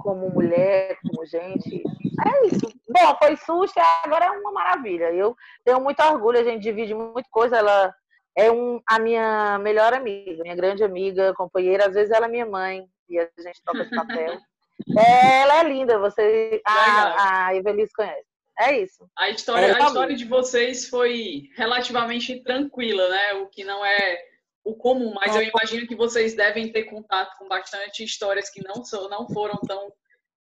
[0.00, 1.82] como mulher, como gente.
[2.26, 2.66] É isso.
[2.88, 5.12] Bom, foi susto e agora é uma maravilha.
[5.12, 7.56] Eu tenho muito orgulho, a gente divide muita coisa.
[7.56, 7.94] Ela
[8.36, 11.86] é um, a minha melhor amiga, minha grande amiga, companheira.
[11.86, 14.38] Às vezes ela é minha mãe e a gente toca esse papel.
[14.96, 18.24] Ela é linda, você a, a Evelise conhece.
[18.58, 19.06] É isso.
[19.16, 23.34] A história, a história de vocês foi relativamente tranquila, né?
[23.34, 24.18] O que não é
[24.64, 28.84] o comum, mas eu imagino que vocês devem ter contato com bastante histórias que não,
[28.84, 29.92] são, não foram tão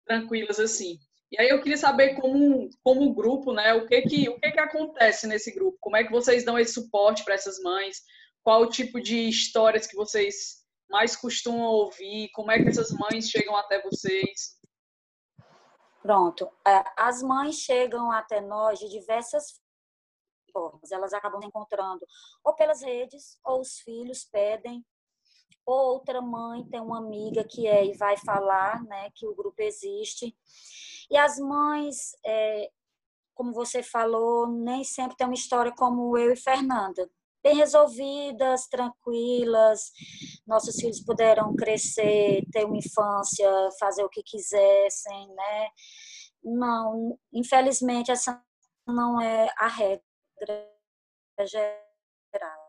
[0.05, 0.99] tranquilas assim.
[1.31, 3.75] E aí eu queria saber como, como grupo, né?
[3.75, 5.77] O que que o que que acontece nesse grupo?
[5.81, 8.03] Como é que vocês dão esse suporte para essas mães?
[8.43, 12.31] Qual o tipo de histórias que vocês mais costumam ouvir?
[12.33, 14.57] Como é que essas mães chegam até vocês?
[16.03, 16.49] Pronto.
[16.67, 19.61] É, as mães chegam até nós de diversas
[20.53, 20.91] formas.
[20.91, 22.07] Elas acabam encontrando
[22.45, 24.85] ou pelas redes, ou os filhos pedem,
[25.67, 29.61] ou outra mãe tem uma amiga que é e vai falar, né, que o grupo
[29.61, 30.35] existe.
[31.11, 32.71] E as mães, é,
[33.35, 37.09] como você falou, nem sempre tem uma história como eu e Fernanda
[37.43, 39.91] bem resolvidas, tranquilas.
[40.47, 45.69] Nossos filhos puderam crescer, ter uma infância, fazer o que quisessem, né?
[46.43, 48.43] Não, infelizmente essa
[48.87, 50.08] não é a regra
[51.46, 52.68] geral.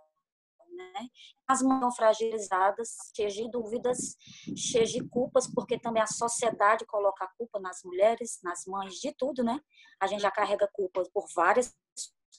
[0.72, 1.10] Né?
[1.48, 4.16] As mãos fragilizadas, cheias de dúvidas,
[4.56, 9.14] cheias de culpas, porque também a sociedade coloca a culpa nas mulheres, nas mães, de
[9.14, 9.60] tudo, né?
[10.00, 11.76] A gente já carrega culpa por várias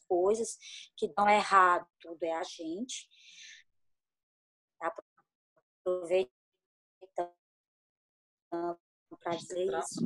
[0.08, 0.56] coisas
[0.96, 3.08] que dão errado, tudo é a gente.
[5.84, 6.30] Aproveitando
[9.20, 10.00] para dizer isso.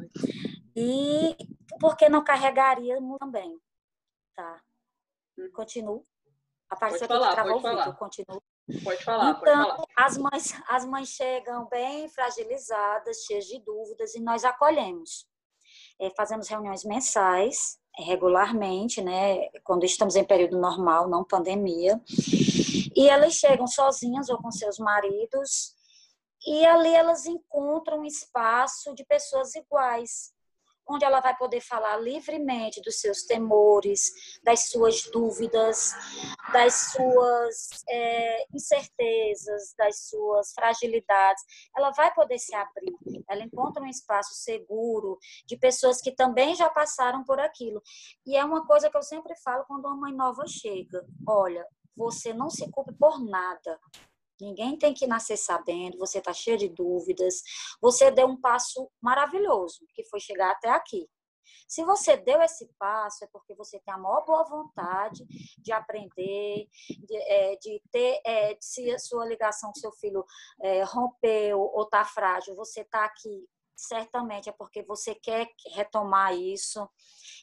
[0.77, 1.37] E
[1.79, 3.61] por que não carregaríamos também?
[4.35, 4.63] Tá.
[5.53, 6.07] Continuo.
[6.71, 7.87] Apareceu pode falar, que pode falar.
[7.87, 8.43] eu continuo.
[8.83, 9.87] Pode falar, então, pode falar.
[9.97, 15.27] As mães, as mães chegam bem fragilizadas, cheias de dúvidas, e nós acolhemos.
[16.01, 22.01] É, fazemos reuniões mensais, regularmente, né, quando estamos em período normal, não pandemia.
[22.97, 25.75] E elas chegam sozinhas ou com seus maridos,
[26.47, 30.34] e ali elas encontram um espaço de pessoas iguais,
[30.89, 35.93] onde ela vai poder falar livremente dos seus temores, das suas dúvidas,
[36.53, 41.43] das suas é, incertezas, das suas fragilidades.
[41.77, 43.25] Ela vai poder se abrir.
[43.29, 47.83] Ela encontra um espaço seguro de pessoas que também já passaram por aquilo.
[48.27, 51.67] E é uma coisa que eu sempre falo quando uma mãe nova chega: olha,
[51.97, 53.79] você não se culpe por nada.
[54.41, 57.43] Ninguém tem que nascer sabendo, você está cheia de dúvidas.
[57.81, 61.09] Você deu um passo maravilhoso, que foi chegar até aqui.
[61.69, 65.25] Se você deu esse passo, é porque você tem a maior boa vontade
[65.59, 70.25] de aprender, de, é, de ter, é, se a sua ligação com seu filho
[70.63, 76.89] é, rompeu ou está frágil, você está aqui, certamente é porque você quer retomar isso.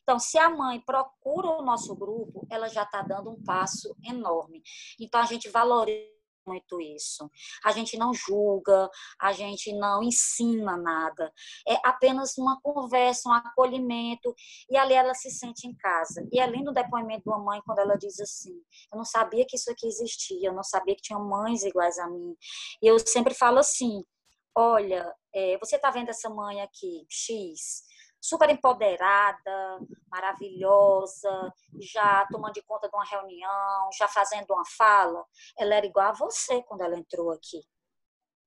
[0.03, 4.61] Então, se a mãe procura o nosso grupo, ela já está dando um passo enorme.
[4.99, 7.29] Então, a gente valoriza muito isso.
[7.63, 11.31] A gente não julga, a gente não ensina nada.
[11.67, 14.33] É apenas uma conversa, um acolhimento,
[14.69, 16.27] e ali ela se sente em casa.
[16.31, 18.53] E é lindo o depoimento de uma mãe quando ela diz assim:
[18.91, 22.07] Eu não sabia que isso aqui existia, eu não sabia que tinha mães iguais a
[22.07, 22.35] mim.
[22.81, 24.03] E eu sempre falo assim:
[24.55, 27.83] Olha, é, você está vendo essa mãe aqui, X?
[28.21, 29.79] Super empoderada,
[30.09, 35.25] maravilhosa, já tomando de conta de uma reunião, já fazendo uma fala.
[35.57, 37.61] Ela era igual a você quando ela entrou aqui.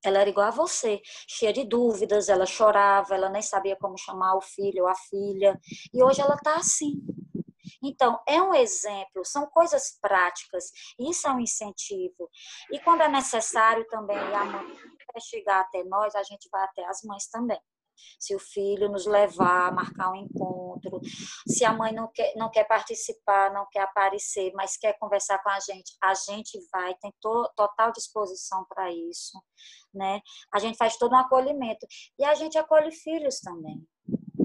[0.04, 4.36] Ela era igual a você, cheia de dúvidas, ela chorava, ela nem sabia como chamar
[4.36, 5.58] o filho ou a filha.
[5.92, 7.02] E hoje ela está assim.
[7.82, 12.30] Então, é um exemplo, são coisas práticas, isso é um incentivo.
[12.70, 14.76] E quando é necessário também, a mãe
[15.20, 17.60] chegar até nós, a gente vai até as mães também
[18.18, 21.00] se o filho nos levar, marcar um encontro,
[21.46, 25.50] se a mãe não quer, não quer participar, não quer aparecer, mas quer conversar com
[25.50, 29.40] a gente, a gente vai, tem to, total disposição para isso,
[29.92, 30.20] né?
[30.52, 31.86] A gente faz todo um acolhimento
[32.18, 33.86] e a gente acolhe filhos também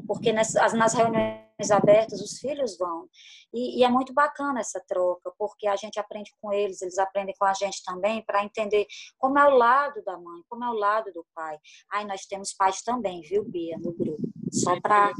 [0.09, 3.07] porque nas, nas reuniões abertas os filhos vão.
[3.53, 7.35] E, e, é muito bacana essa troca, porque a gente aprende com eles, eles aprendem
[7.37, 8.87] com a gente também, para entender
[9.19, 11.59] como é o lado da mãe, como é o lado do pai.
[11.91, 14.23] Aí nós temos pais também, viu, Bia, no grupo.
[14.51, 15.11] Só para.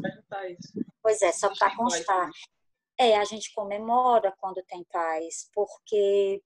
[1.04, 2.32] Pois é, só para constar.
[2.98, 6.42] É, a gente comemora quando tem pais, porque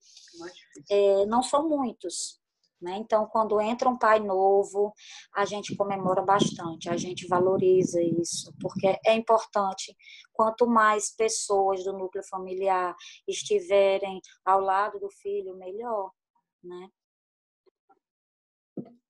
[0.89, 2.42] é, não são muitos.
[2.83, 2.97] Né?
[2.97, 4.93] Então, quando entra um pai novo,
[5.33, 9.95] a gente comemora bastante, a gente valoriza isso, porque é importante.
[10.33, 12.93] Quanto mais pessoas do núcleo familiar
[13.25, 16.11] estiverem ao lado do filho, melhor.
[16.61, 16.89] Né?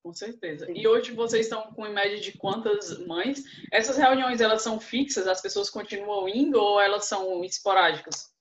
[0.04, 0.70] Com certeza.
[0.70, 3.42] E hoje vocês estão com em média de quantas mães?
[3.72, 5.26] Essas reuniões elas são fixas?
[5.26, 8.33] As pessoas continuam indo ou elas são esporádicas?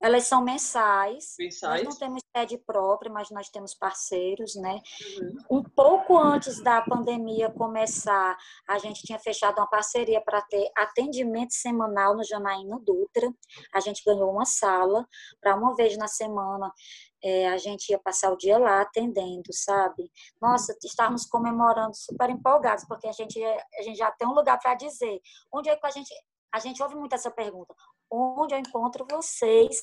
[0.00, 1.34] Elas são mensais.
[1.38, 1.84] mensais.
[1.84, 4.80] Nós não temos sede própria, mas nós temos parceiros, né?
[5.20, 5.58] Uhum.
[5.58, 8.36] Um pouco antes da pandemia começar,
[8.68, 13.32] a gente tinha fechado uma parceria para ter atendimento semanal no Janaína Dutra.
[13.72, 15.06] A gente ganhou uma sala
[15.40, 16.72] para uma vez na semana
[17.22, 20.10] é, a gente ia passar o dia lá atendendo, sabe?
[20.40, 24.74] Nossa, estávamos comemorando super empolgados, porque a gente, a gente já tem um lugar para
[24.74, 25.20] dizer.
[25.50, 26.12] Onde é que a gente.
[26.52, 27.74] A gente ouve muito essa pergunta
[28.14, 29.82] onde eu encontro vocês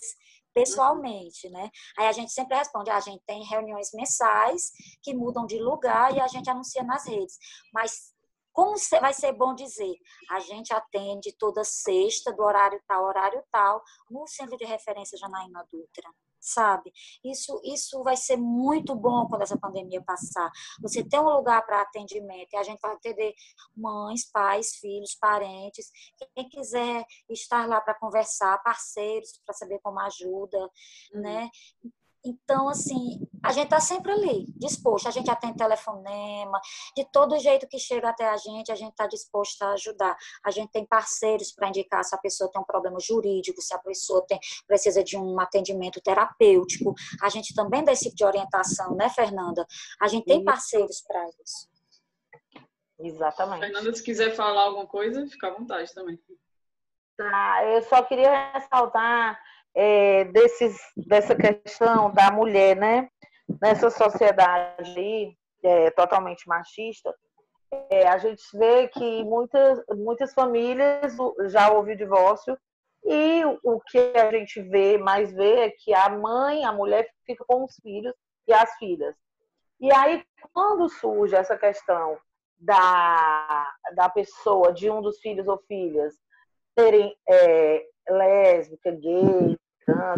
[0.54, 1.70] pessoalmente, né?
[1.98, 6.16] Aí a gente sempre responde, ah, a gente tem reuniões mensais que mudam de lugar
[6.16, 7.38] e a gente anuncia nas redes.
[7.74, 8.14] Mas
[8.54, 9.96] como vai ser bom dizer?
[10.30, 15.66] A gente atende toda sexta, do horário tal, horário tal, no centro de referência Janaína
[15.72, 16.10] Dutra
[16.42, 16.92] sabe?
[17.24, 20.52] Isso, isso vai ser muito bom quando essa pandemia passar.
[20.82, 23.34] Você tem um lugar para atendimento e a gente vai atender
[23.76, 25.92] mães, pais, filhos, parentes,
[26.36, 30.58] quem quiser estar lá para conversar, parceiros para saber como ajuda,
[31.14, 31.22] uhum.
[31.22, 31.50] né?
[32.24, 35.08] Então, assim, a gente está sempre ali, disposto.
[35.08, 36.62] A gente atende telefonema,
[36.96, 40.16] de todo jeito que chega até a gente, a gente está disposto a ajudar.
[40.44, 43.80] A gente tem parceiros para indicar se a pessoa tem um problema jurídico, se a
[43.80, 46.94] pessoa tem, precisa de um atendimento terapêutico.
[47.22, 49.66] A gente também dá esse tipo de orientação, né, Fernanda?
[50.00, 51.70] A gente tem parceiros para isso.
[53.00, 53.62] Exatamente.
[53.62, 56.20] Fernanda, se quiser falar alguma coisa, fica à vontade também.
[57.18, 59.40] Tá, eu só queria ressaltar
[59.76, 63.10] é, desses, dessa questão da mulher, né?
[63.62, 67.14] Nessa sociedade é, totalmente machista,
[67.90, 71.16] é, a gente vê que muitas, muitas famílias
[71.48, 72.58] já houve divórcio
[73.04, 77.44] e o que a gente vê, mais vê, é que a mãe, a mulher fica
[77.48, 78.14] com os filhos
[78.48, 79.16] e as filhas.
[79.80, 82.18] E aí, quando surge essa questão
[82.60, 86.14] da, da pessoa, de um dos filhos ou filhas,
[86.78, 89.58] serem é, lésbica, gay,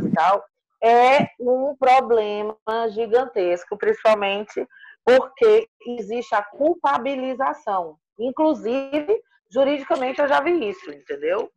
[0.04, 0.44] e tal,
[0.84, 2.58] é um problema
[2.90, 4.68] gigantesco, principalmente
[5.06, 7.98] porque existe a culpabilização.
[8.20, 11.50] Inclusive, juridicamente eu já vi isso, entendeu?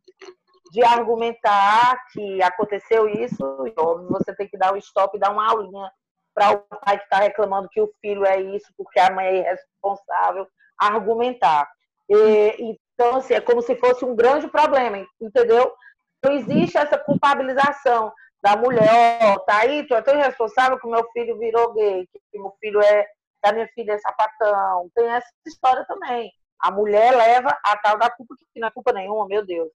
[0.71, 5.49] De argumentar que aconteceu isso, e óbvio, você tem que dar um stop dar uma
[5.49, 5.91] aulinha
[6.33, 9.37] para o pai que está reclamando que o filho é isso, porque a mãe é
[9.37, 11.67] irresponsável, argumentar.
[12.09, 15.73] E, então, assim, é como se fosse um grande problema, entendeu?
[16.19, 20.87] Então, existe essa culpabilização da mulher, ó, oh, tá aí, tu é tão irresponsável que
[20.87, 24.89] meu filho virou gay, que meu filho é, que a minha filha é sapatão.
[24.95, 26.31] Tem essa história também.
[26.59, 29.69] A mulher leva a tal da culpa, que não é culpa nenhuma, meu Deus.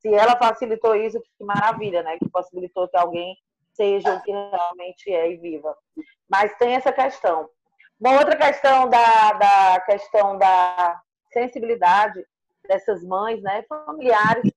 [0.00, 2.18] Se ela facilitou isso, que maravilha, né?
[2.18, 3.36] Que possibilitou que alguém
[3.74, 5.76] seja o que realmente é e viva.
[6.28, 7.48] Mas tem essa questão.
[8.00, 11.00] Uma outra questão da, da questão da
[11.32, 12.24] sensibilidade
[12.66, 14.50] dessas mães, né, familiares,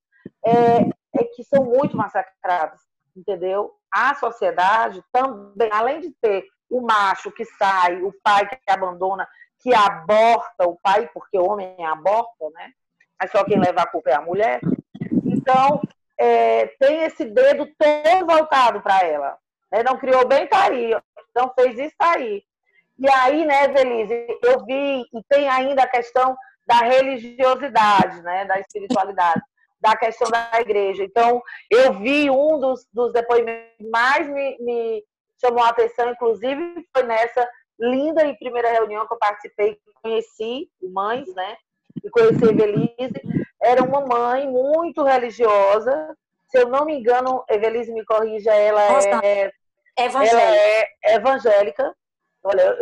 [0.45, 0.93] é
[1.36, 2.79] que são muito massacradas,
[3.15, 3.73] entendeu?
[3.91, 9.27] A sociedade também, além de ter o macho que sai, o pai que abandona,
[9.61, 12.71] que aborta o pai, porque o homem aborta, né?
[13.19, 14.59] Mas só quem leva a culpa é a mulher.
[15.23, 15.81] Então,
[16.17, 19.38] é, tem esse dedo todo voltado para ela.
[19.71, 19.84] Né?
[19.84, 20.91] Não criou bem, tá aí.
[21.36, 22.43] Não fez isso, tá aí.
[22.99, 28.59] E aí, né, Velise, eu vi, e tem ainda a questão da religiosidade, né, da
[28.59, 29.41] espiritualidade,
[29.84, 31.03] da questão da igreja.
[31.03, 35.03] Então, eu vi um dos, dos depoimentos que mais me, me
[35.43, 37.45] chamou a atenção, inclusive, foi nessa
[37.77, 41.57] linda e primeira reunião que eu participei, conheci mães, né,
[42.01, 43.21] e conheci a Evelise.
[43.61, 46.17] Era uma mãe muito religiosa.
[46.47, 48.81] Se eu não me engano, Evelise me corrija, ela
[49.21, 49.51] é,
[49.99, 50.41] evangélica.
[50.41, 51.95] ela é evangélica.
[52.41, 52.77] Olha,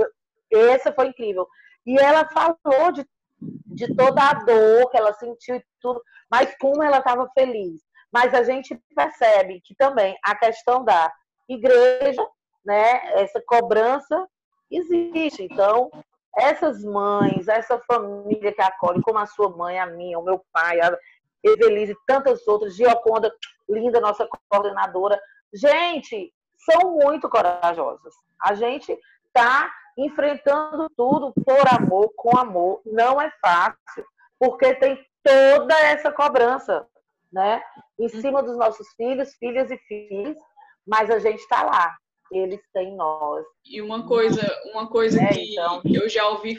[0.52, 1.48] eu, essa foi incrível.
[1.84, 3.04] E ela falou de
[3.42, 6.02] de toda a dor que ela sentiu e tudo,
[6.32, 7.82] mas como ela estava feliz.
[8.12, 11.12] Mas a gente percebe que também a questão da
[11.48, 12.26] igreja,
[12.66, 14.28] né, essa cobrança
[14.70, 15.44] existe.
[15.44, 15.92] Então,
[16.38, 20.80] essas mães, essa família que acolhe, como a sua mãe, a minha, o meu pai,
[20.80, 20.98] a
[21.44, 23.34] Evelise e tantas outras, Gioconda,
[23.68, 25.20] linda nossa coordenadora,
[25.54, 28.14] gente, são muito corajosas.
[28.42, 32.82] A gente está enfrentando tudo por amor, com amor.
[32.86, 34.06] Não é fácil,
[34.40, 36.86] porque tem toda essa cobrança,
[37.32, 37.62] né?
[38.00, 38.22] Em uhum.
[38.22, 40.38] cima dos nossos filhos, filhas e filhos,
[40.86, 41.96] mas a gente está lá.
[42.32, 43.46] Eles têm nós.
[43.66, 44.42] E uma coisa,
[44.72, 45.82] uma coisa é, que então...
[45.86, 46.58] eu já ouvi,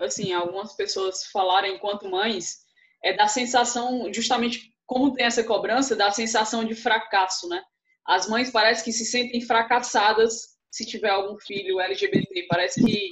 [0.00, 2.58] assim, algumas pessoas falarem enquanto mães,
[3.02, 7.62] é da sensação, justamente como tem essa cobrança, da sensação de fracasso, né?
[8.06, 12.46] As mães parecem que se sentem fracassadas se tiver algum filho LGBT.
[12.48, 13.10] Parece que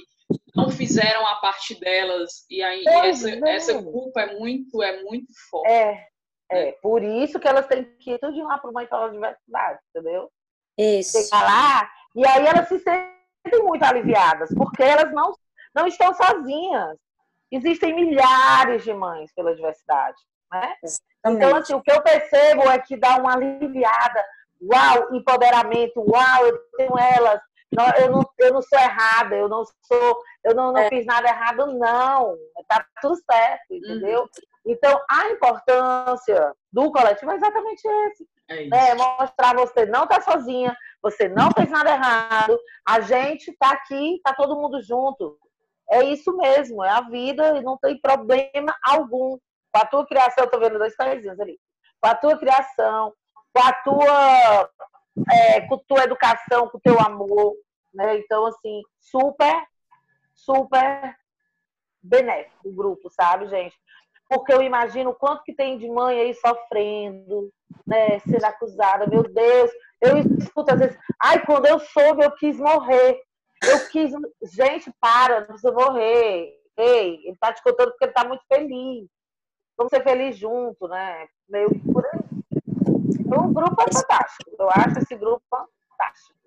[0.55, 3.55] não fizeram a parte delas e aí essa, é.
[3.55, 5.71] essa culpa é muito é muito forte.
[5.71, 6.07] É,
[6.51, 9.79] é por isso que elas têm que ir tudo lá para uma escola de universidade,
[9.89, 10.29] entendeu?
[10.77, 11.23] Isso.
[11.23, 15.33] Chegar lá e aí elas se sentem muito aliviadas porque elas não
[15.75, 16.97] não estão sozinhas.
[17.51, 20.17] Existem milhares de mães pela diversidade,
[20.51, 20.75] né?
[21.25, 24.23] Então assim, o que eu percebo é que dá uma aliviada.
[24.61, 27.41] Uau, empoderamento, uau, eu tenho elas,
[27.75, 30.89] não, eu, não, eu não sou errada, eu não sou, eu não, não é.
[30.89, 32.35] fiz nada errado, não.
[32.67, 33.77] Tá tudo certo, uhum.
[33.77, 34.21] entendeu?
[34.21, 34.27] Uhum.
[34.65, 38.27] Então, a importância do coletivo é exatamente esse.
[38.49, 38.93] É né?
[38.95, 42.57] Mostrar você não tá sozinha, você não fez nada errado,
[42.87, 45.37] a gente tá aqui, tá todo mundo junto.
[45.89, 49.37] É isso mesmo, é a vida e não tem problema algum.
[49.73, 51.57] Com a tua criação, eu tô vendo dois pezinhos ali.
[52.01, 53.11] Com a tua criação,
[53.53, 54.69] com a tua
[55.31, 57.55] é, com tua educação, com teu amor,
[57.93, 58.17] né?
[58.17, 59.63] Então, assim, super,
[60.33, 61.15] super
[62.01, 63.75] benéfico o grupo, sabe, gente?
[64.27, 67.51] Porque eu imagino o quanto que tem de mãe aí sofrendo,
[67.85, 68.19] né?
[68.19, 69.71] Sendo acusada, meu Deus.
[70.01, 73.21] Eu escuto às vezes, ai, quando eu soube, eu quis morrer.
[73.63, 74.11] Eu quis.
[74.53, 76.53] Gente, para, não precisa morrer.
[76.75, 79.07] Ei, ele tá te contando porque ele tá muito feliz.
[79.77, 81.27] Vamos ser felizes junto, né?
[81.47, 82.22] Meio por aí.
[83.21, 84.51] O grupo é fantástico.
[84.59, 86.39] Eu acho esse grupo fantástico.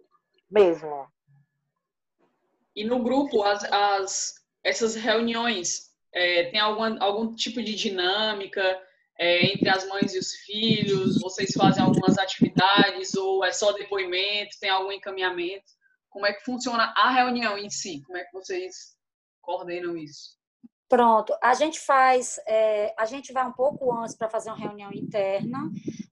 [0.51, 1.07] Mesmo.
[2.75, 8.83] E no grupo, as, as essas reuniões, é, tem algum, algum tipo de dinâmica
[9.19, 11.21] é, entre as mães e os filhos?
[11.21, 14.59] Vocês fazem algumas atividades ou é só depoimento?
[14.61, 15.65] Tem algum encaminhamento?
[16.11, 18.03] Como é que funciona a reunião em si?
[18.05, 18.97] Como é que vocês
[19.41, 20.37] coordenam isso?
[20.89, 24.93] Pronto, a gente faz, é, a gente vai um pouco antes para fazer uma reunião
[24.93, 25.59] interna,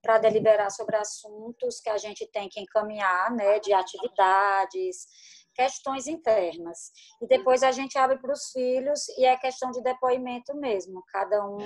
[0.05, 5.07] para deliberar sobre assuntos que a gente tem que encaminhar, né, de atividades,
[5.55, 6.91] questões internas.
[7.23, 11.45] E depois a gente abre para os filhos e é questão de depoimento mesmo, cada
[11.47, 11.59] um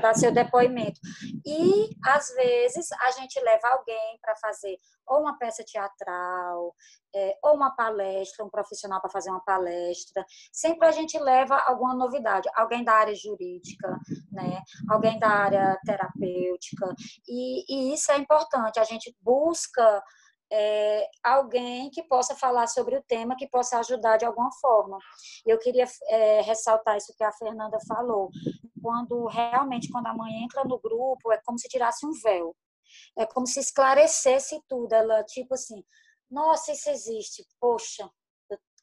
[0.00, 1.00] dá seu depoimento.
[1.46, 4.76] E, às vezes, a gente leva alguém para fazer
[5.06, 6.74] ou uma peça teatral,
[7.14, 10.24] é, ou uma palestra, um profissional para fazer uma palestra.
[10.52, 13.88] Sempre a gente leva alguma novidade, alguém da área jurídica,
[14.30, 14.62] né?
[14.88, 16.94] alguém da área terapêutica.
[17.28, 20.02] E, e isso é importante, a gente busca
[20.54, 24.98] é, alguém que possa falar sobre o tema, que possa ajudar de alguma forma.
[25.46, 28.28] Eu queria é, ressaltar isso que a Fernanda falou.
[28.82, 32.54] Quando realmente, quando a mãe entra no grupo, é como se tirasse um véu.
[33.16, 34.92] É como se esclarecesse tudo.
[34.92, 35.82] Ela, tipo assim,
[36.30, 38.06] nossa, isso existe, poxa,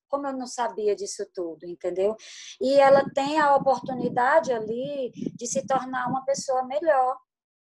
[0.07, 2.15] como eu não sabia disso tudo, entendeu?
[2.59, 7.15] E ela tem a oportunidade ali de se tornar uma pessoa melhor,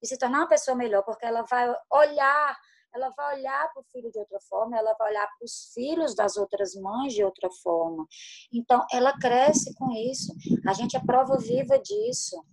[0.00, 2.58] de se tornar uma pessoa melhor, porque ela vai olhar
[2.94, 6.14] ela vai olhar para o filho de outra forma, ela vai olhar para os filhos
[6.14, 8.06] das outras mães de outra forma.
[8.52, 10.34] Então, ela cresce com isso.
[10.66, 12.44] A gente é prova viva disso,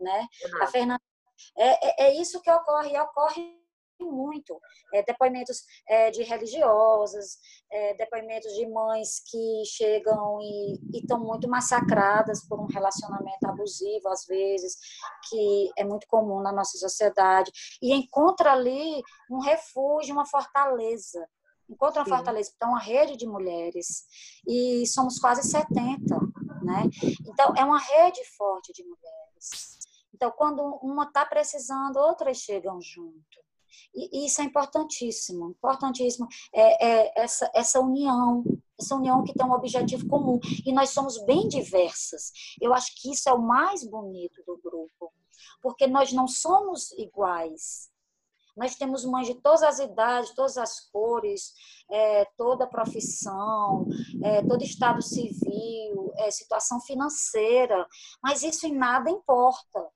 [0.00, 0.26] né?
[0.60, 1.00] A Fernanda
[1.56, 3.58] é, é, é, isso que ocorre, e ocorre
[4.04, 4.60] muito.
[4.92, 7.38] É, depoimentos é, de religiosas,
[7.70, 14.26] é, depoimentos de mães que chegam e estão muito massacradas por um relacionamento abusivo, às
[14.26, 14.76] vezes,
[15.28, 17.50] que é muito comum na nossa sociedade.
[17.82, 21.28] E encontra ali um refúgio, uma fortaleza.
[21.68, 22.10] Encontra uma Sim.
[22.10, 24.06] fortaleza, então, uma rede de mulheres.
[24.46, 26.16] E somos quase 70,
[26.62, 26.84] né?
[27.26, 29.78] Então, é uma rede forte de mulheres.
[30.14, 33.38] Então, quando uma está precisando, outras chegam junto.
[33.94, 38.44] E isso é importantíssimo, importantíssimo é, é essa, essa união,
[38.78, 40.38] essa união que tem um objetivo comum.
[40.64, 42.32] E nós somos bem diversas.
[42.60, 45.12] Eu acho que isso é o mais bonito do grupo,
[45.62, 47.90] porque nós não somos iguais.
[48.58, 51.54] Nós temos mães de todas as idades, todas as cores,
[51.88, 53.86] é, toda profissão,
[54.20, 57.86] é, todo estado civil, é, situação financeira,
[58.20, 59.88] mas isso em nada importa.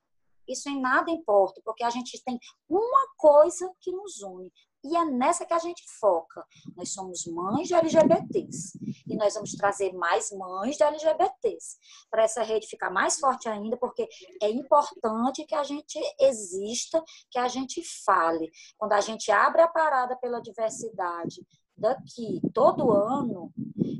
[0.48, 2.38] Isso em nada importa, porque a gente tem
[2.68, 4.52] uma coisa que nos une.
[4.84, 6.44] E é nessa que a gente foca.
[6.76, 8.78] Nós somos mães de LGBTs.
[9.06, 11.78] E nós vamos trazer mais mães de LGBTs.
[12.10, 14.08] Para essa rede ficar mais forte ainda, porque
[14.42, 18.50] é importante que a gente exista, que a gente fale.
[18.76, 23.52] Quando a gente abre a parada pela diversidade daqui, todo ano,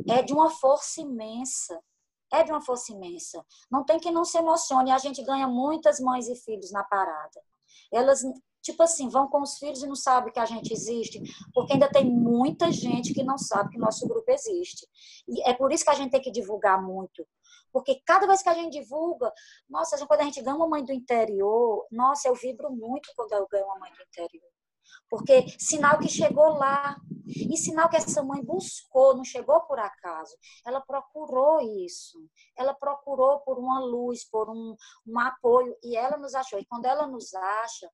[0.09, 1.81] é de uma força imensa
[2.33, 3.45] é de uma força imensa.
[3.71, 4.91] Não tem que não se emocione.
[4.91, 7.41] A gente ganha muitas mães e filhos na parada.
[7.93, 8.23] Elas,
[8.63, 11.21] tipo assim, vão com os filhos e não sabem que a gente existe,
[11.53, 14.87] porque ainda tem muita gente que não sabe que nosso grupo existe.
[15.29, 17.27] E é por isso que a gente tem que divulgar muito.
[17.73, 19.33] Porque cada vez que a gente divulga,
[19.69, 23.47] nossa, quando a gente ganha uma mãe do interior, nossa, eu vibro muito quando eu
[23.49, 24.52] ganho uma mãe do interior.
[25.09, 26.97] Porque sinal que chegou lá.
[27.27, 30.37] E sinal que essa mãe buscou, não chegou por acaso.
[30.67, 32.19] Ela procurou isso.
[32.57, 34.75] Ela procurou por uma luz, por um,
[35.07, 35.77] um apoio.
[35.83, 36.59] E ela nos achou.
[36.59, 37.89] E quando ela nos acha,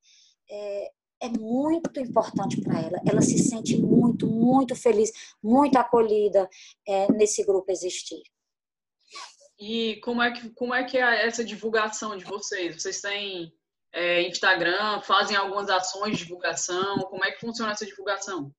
[0.51, 0.91] é,
[1.21, 3.01] é muito importante para ela.
[3.09, 5.11] Ela se sente muito, muito feliz,
[5.43, 6.49] muito acolhida
[6.87, 8.23] é, nesse grupo existir.
[9.59, 12.81] E como é que como é que é essa divulgação de vocês?
[12.81, 13.53] Vocês têm
[13.93, 16.99] é, Instagram, fazem algumas ações de divulgação?
[17.11, 18.53] Como é que funciona essa divulgação?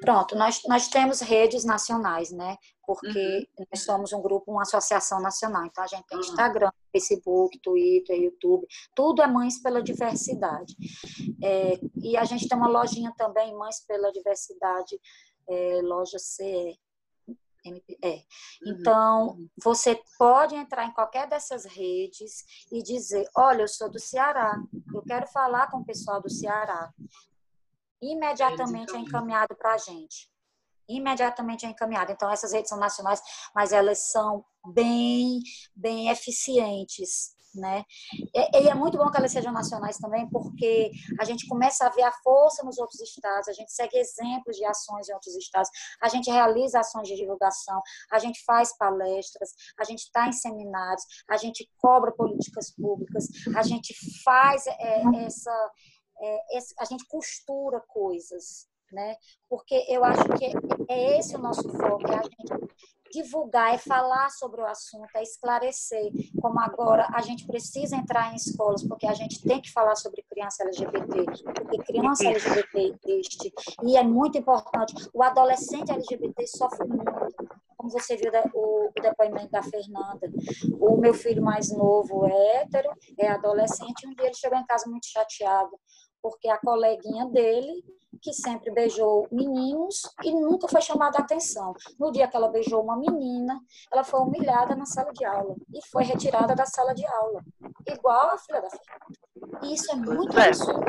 [0.00, 2.56] Pronto, nós, nós temos redes nacionais, né?
[2.84, 3.64] Porque uhum.
[3.72, 5.64] nós somos um grupo, uma associação nacional.
[5.64, 6.24] Então, a gente tem uhum.
[6.24, 10.74] Instagram, Facebook, Twitter, YouTube, tudo é Mães pela Diversidade.
[11.42, 15.00] É, e a gente tem uma lojinha também, Mães pela Diversidade,
[15.48, 16.78] é, loja CE,
[18.02, 18.14] é.
[18.14, 18.22] Uhum.
[18.66, 19.48] Então, uhum.
[19.62, 24.56] você pode entrar em qualquer dessas redes e dizer: Olha, eu sou do Ceará,
[24.92, 26.92] eu quero falar com o pessoal do Ceará.
[28.02, 30.30] Imediatamente é encaminhado para a gente.
[30.86, 32.12] Imediatamente é encaminhado.
[32.12, 33.22] Então, essas redes são nacionais,
[33.54, 35.40] mas elas são bem,
[35.74, 37.84] bem eficientes né?
[38.34, 41.90] E, e, é muito bom que elas sejam nacionais também, porque a gente começa a
[41.90, 45.70] ver a força nos outros estados, a gente segue exemplos de ações em outros estados,
[46.00, 47.80] a gente realiza ações de divulgação,
[48.10, 53.26] a gente faz palestras, a gente está em seminários, a gente cobra políticas públicas,
[53.56, 55.72] a gente faz é, essa,
[56.20, 59.16] é, essa, a gente costura coisas, né?
[59.48, 60.46] Porque eu acho que
[60.88, 62.74] é esse o nosso foco, é a gente
[63.14, 66.10] divulgar, é falar sobre o assunto, é esclarecer.
[66.40, 70.24] Como agora a gente precisa entrar em escolas, porque a gente tem que falar sobre
[70.28, 73.52] criança LGBT, porque criança LGBT existe.
[73.84, 74.94] E é muito importante.
[75.14, 77.04] O adolescente LGBT sofre muito.
[77.76, 80.32] Como você viu o, depoimento da Fernanda.
[80.80, 84.90] O meu filho mais novo é hétero, é adolescente, um dia ele chegou em casa
[84.90, 85.78] muito chateado,
[86.22, 87.84] porque a coleguinha dele
[88.24, 91.74] que sempre beijou meninos e nunca foi chamada a atenção.
[92.00, 93.60] No dia que ela beijou uma menina,
[93.92, 97.44] ela foi humilhada na sala de aula e foi retirada da sala de aula,
[97.86, 99.60] igual a filha da filha.
[99.62, 100.48] E isso é muito é.
[100.48, 100.80] absurdo.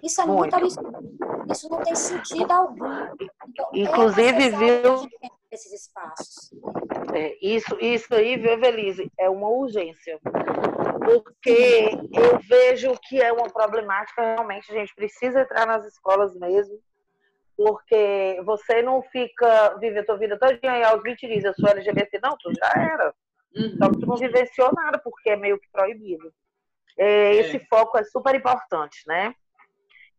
[0.00, 1.44] Isso é muito, muito absurdo.
[1.50, 2.86] Isso não tem sentido algum.
[3.48, 5.08] Então, é Inclusive, viu?
[5.50, 6.52] Esses espaços.
[7.12, 9.10] É, isso, isso aí, viu, Evelise?
[9.18, 10.20] É uma urgência
[11.04, 16.78] porque eu vejo que é uma problemática realmente, a gente precisa entrar nas escolas mesmo,
[17.56, 21.68] porque você não fica, vive a tua vida toda e aos 20 dias, eu sou
[21.68, 23.14] LGBT, não, tu já era.
[23.54, 23.66] Uhum.
[23.74, 26.32] Então tu não vivenciou nada, porque é meio que proibido.
[26.98, 27.66] É, esse é.
[27.68, 29.34] foco é super importante, né?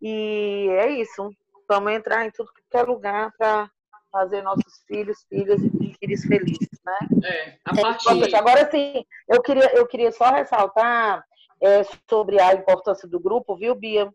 [0.02, 1.30] E é isso.
[1.68, 3.70] Vamos entrar em tudo que é lugar para
[4.16, 6.97] fazer nossos filhos, filhas e filhos felizes, né?
[7.22, 8.34] É, a partir...
[8.34, 11.22] Agora sim, eu queria, eu queria só ressaltar
[11.61, 14.09] é, sobre a importância do grupo, viu, Bia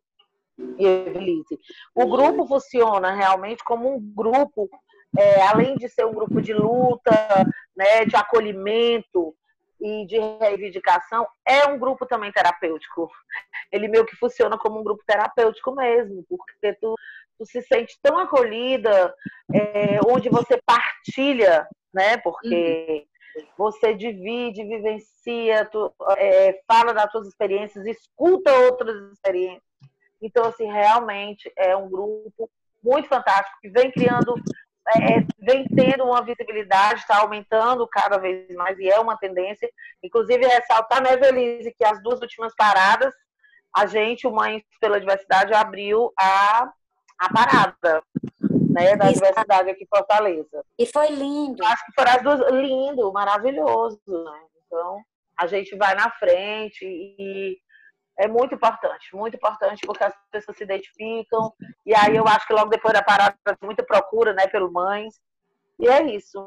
[0.78, 1.58] e Evelise?
[1.94, 4.70] O grupo funciona realmente como um grupo,
[5.18, 7.12] é, além de ser um grupo de luta,
[7.76, 9.34] né, de acolhimento,
[9.80, 13.10] e de reivindicação, é um grupo também terapêutico.
[13.72, 16.94] Ele meio que funciona como um grupo terapêutico mesmo, porque tu,
[17.40, 19.14] tu se sente tão acolhida,
[19.50, 22.18] é, onde você partilha, né?
[22.18, 23.46] Porque uhum.
[23.56, 29.62] você divide, vivencia, tu, é, fala das suas experiências, escuta outras experiências.
[30.20, 32.50] Então, assim, realmente é um grupo
[32.84, 34.34] muito fantástico que vem criando
[34.88, 39.70] é, vem tendo uma visibilidade, está aumentando cada vez mais e é uma tendência.
[40.02, 43.14] Inclusive, ressaltar, né, Velise, que as duas últimas paradas,
[43.76, 46.72] a gente, o Mães pela Diversidade, abriu a,
[47.20, 48.02] a parada
[48.70, 49.14] né, da Isso.
[49.14, 50.64] diversidade aqui em Fortaleza.
[50.78, 51.62] E foi lindo.
[51.64, 54.00] Acho que foram as duas, lindo, maravilhoso.
[54.06, 54.40] Né?
[54.66, 55.02] Então,
[55.38, 57.58] a gente vai na frente e
[58.18, 61.52] é muito importante, muito importante, porque as pessoas se identificam,
[61.86, 65.14] e aí eu acho que logo depois da parada, muita procura, né, pelo Mães,
[65.78, 66.38] e é isso.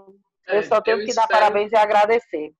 [0.47, 2.53] Eu é, só tenho eu que espero, dar parabéns e agradecer.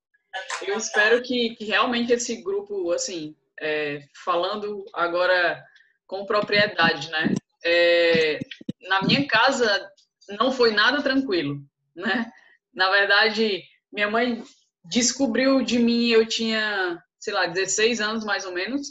[0.66, 5.64] Eu espero que, que realmente esse grupo, assim, é, falando agora
[6.08, 8.40] com propriedade, né, é,
[8.88, 9.90] na minha casa
[10.40, 11.60] não foi nada tranquilo,
[11.96, 12.32] né,
[12.74, 14.44] na verdade, minha mãe
[14.84, 18.88] descobriu de mim, eu tinha, sei lá, 16 anos mais ou menos,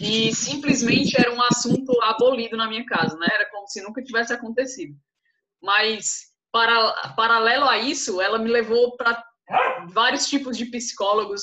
[0.00, 3.26] e simplesmente era um assunto abolido na minha casa, né?
[3.30, 4.96] Era como se nunca tivesse acontecido.
[5.62, 9.22] Mas, para, paralelo a isso, ela me levou para
[9.92, 11.42] vários tipos de psicólogos,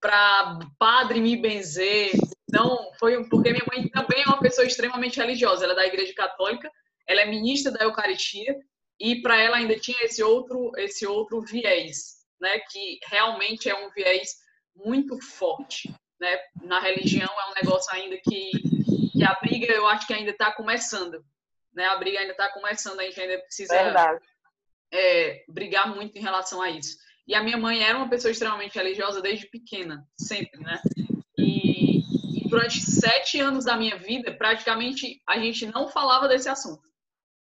[0.00, 2.10] para padre me benzer.
[2.54, 5.64] Então, foi porque minha mãe também é uma pessoa extremamente religiosa.
[5.64, 6.70] Ela é da Igreja Católica,
[7.06, 8.56] ela é ministra da Eucaristia,
[9.00, 12.60] e para ela ainda tinha esse outro, esse outro viés, né?
[12.70, 14.36] Que realmente é um viés
[14.74, 15.92] muito forte
[16.24, 16.38] né?
[16.62, 18.50] Na religião é um negócio ainda que,
[19.12, 21.24] que a briga eu acho que ainda está começando,
[21.72, 21.84] né?
[21.86, 23.74] A briga ainda está começando, a gente ainda precisa
[24.92, 26.96] é, brigar muito em relação a isso.
[27.26, 30.80] E a minha mãe era uma pessoa extremamente religiosa desde pequena, sempre, né?
[32.54, 36.82] Durante sete anos da minha vida, praticamente a gente não falava desse assunto.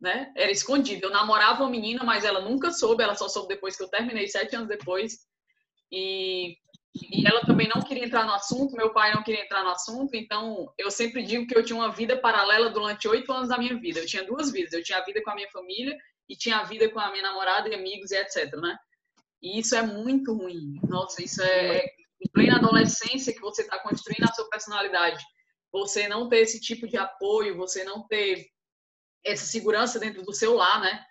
[0.01, 0.33] Né?
[0.37, 1.07] Era escondido.
[1.07, 4.29] Eu namorava uma menina, mas ela nunca soube, ela só soube depois que eu terminei,
[4.29, 5.19] sete anos depois.
[5.91, 6.57] E
[7.13, 10.15] e ela também não queria entrar no assunto, meu pai não queria entrar no assunto,
[10.15, 13.79] então eu sempre digo que eu tinha uma vida paralela durante oito anos da minha
[13.79, 14.01] vida.
[14.01, 15.97] Eu tinha duas vidas, eu tinha a vida com a minha família
[16.29, 18.77] e tinha a vida com a minha namorada e amigos e etc, né?
[19.43, 20.81] E isso é muito ruim.
[20.89, 21.87] Nossa, isso é
[22.21, 25.23] em plena adolescência que você está construindo a sua personalidade.
[25.73, 28.47] Você não ter esse tipo de apoio, você não ter
[29.25, 31.05] essa segurança dentro do seu lar, né?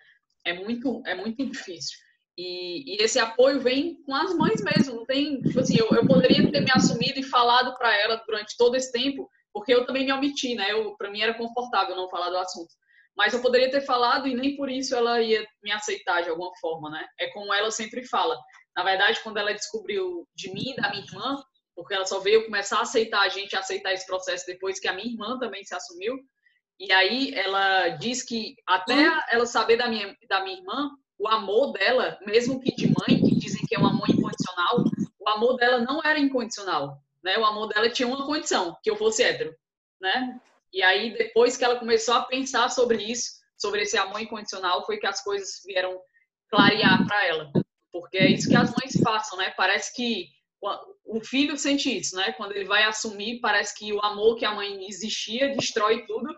[0.46, 1.98] É muito, é muito difícil.
[2.38, 4.96] E, e, esse apoio vem com as mães mesmo.
[4.96, 8.56] Não tem, tipo assim, eu, eu poderia ter me assumido e falado para ela durante
[8.58, 10.68] todo esse tempo, porque eu também me omiti, né?
[10.98, 12.70] Para mim era confortável não falar do assunto.
[13.16, 16.52] Mas eu poderia ter falado e nem por isso ela ia me aceitar de alguma
[16.62, 17.04] forma, né?
[17.20, 18.38] É como ela sempre fala.
[18.78, 21.44] Na verdade, quando ela descobriu de mim, da minha irmã,
[21.76, 24.94] porque ela só veio começar a aceitar a gente, aceitar esse processo depois que a
[24.94, 26.16] minha irmã também se assumiu.
[26.80, 28.94] E aí ela diz que até
[29.32, 33.36] ela saber da minha, da minha irmã, o amor dela, mesmo que de mãe, que
[33.36, 34.84] dizem que é um amor incondicional,
[35.20, 37.36] o amor dela não era incondicional, né?
[37.40, 39.56] O amor dela tinha uma condição, que eu fosse hétero,
[40.00, 40.40] né?
[40.72, 44.98] E aí, depois que ela começou a pensar sobre isso, sobre esse amor incondicional, foi
[44.98, 46.00] que as coisas vieram
[46.50, 47.52] clarear para ela.
[48.02, 49.52] Porque é isso que as mães passam, né?
[49.56, 50.28] Parece que
[51.06, 52.32] o filho sente isso, né?
[52.34, 56.36] Quando ele vai assumir, parece que o amor que a mãe existia destrói tudo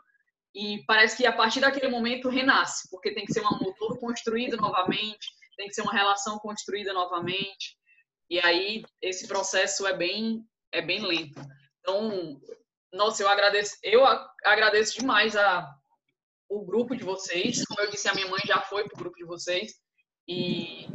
[0.53, 3.99] e parece que a partir daquele momento renasce, porque tem que ser um amor todo
[3.99, 7.77] construído novamente, tem que ser uma relação construída novamente.
[8.29, 11.41] E aí esse processo é bem é bem lento.
[11.79, 12.39] Então,
[12.93, 14.03] nossa, eu agradeço, eu
[14.43, 15.67] agradeço demais a
[16.49, 17.63] o grupo de vocês.
[17.65, 19.73] Como eu disse, a minha mãe já foi pro grupo de vocês
[20.27, 20.87] e,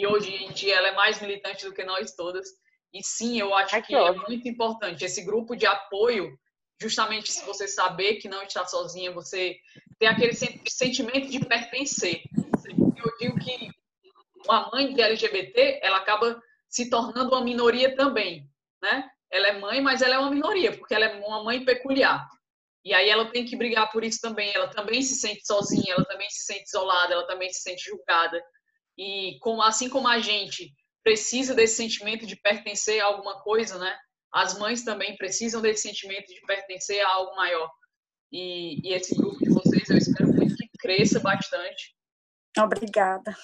[0.00, 2.48] e hoje em dia ela é mais militante do que nós todas.
[2.92, 6.36] E sim, eu acho que é muito importante esse grupo de apoio
[6.80, 9.58] justamente se você saber que não está sozinha, você
[9.98, 12.22] ter aquele sentimento de pertencer.
[12.64, 13.70] Eu digo que
[14.46, 18.48] uma mãe de LGBT, ela acaba se tornando uma minoria também,
[18.82, 19.06] né?
[19.30, 22.26] Ela é mãe, mas ela é uma minoria, porque ela é uma mãe peculiar.
[22.82, 24.50] E aí ela tem que brigar por isso também.
[24.54, 28.42] Ela também se sente sozinha, ela também se sente isolada, ela também se sente julgada.
[28.98, 33.96] E como, assim como a gente precisa desse sentimento de pertencer a alguma coisa, né?
[34.32, 37.70] as mães também precisam desse sentimento de pertencer a algo maior.
[38.32, 41.96] E, e esse grupo de vocês, eu espero muito que cresça bastante.
[42.58, 43.36] Obrigada.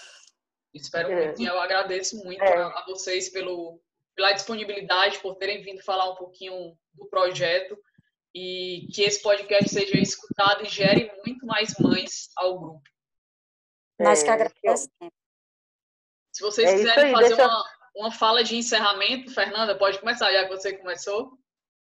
[0.72, 1.26] Espero é.
[1.26, 2.56] muito eu agradeço muito é.
[2.56, 3.80] a, a, vocês pelo,
[4.14, 7.76] pela disponibilidade, por terem vindo falar um pouquinho do projeto
[8.34, 12.82] e que esse podcast seja escutado e gere muito mais mães ao grupo.
[13.98, 14.88] Nós que é, agradecemos.
[16.36, 17.64] Se vocês é quiserem fazer uma,
[17.96, 21.32] uma fala de encerramento, Fernanda, pode começar, já que você começou.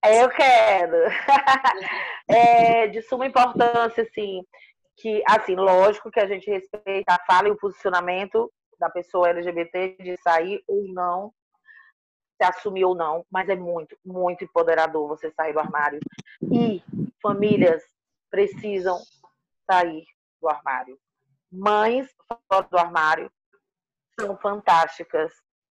[0.04, 0.96] Eu quero.
[2.28, 4.44] é de suma importância, assim,
[4.96, 9.98] que, assim, lógico que a gente respeita a fala e o posicionamento da pessoa LGBT
[10.00, 11.32] de sair ou não,
[12.36, 16.00] se assumir ou não, mas é muito, muito empoderador você sair do armário.
[16.42, 16.82] E
[17.22, 17.84] famílias
[18.28, 19.00] precisam
[19.70, 20.04] sair
[20.42, 20.98] do armário.
[21.52, 22.08] Mães
[22.48, 23.30] fora do armário
[24.20, 25.32] são fantásticas,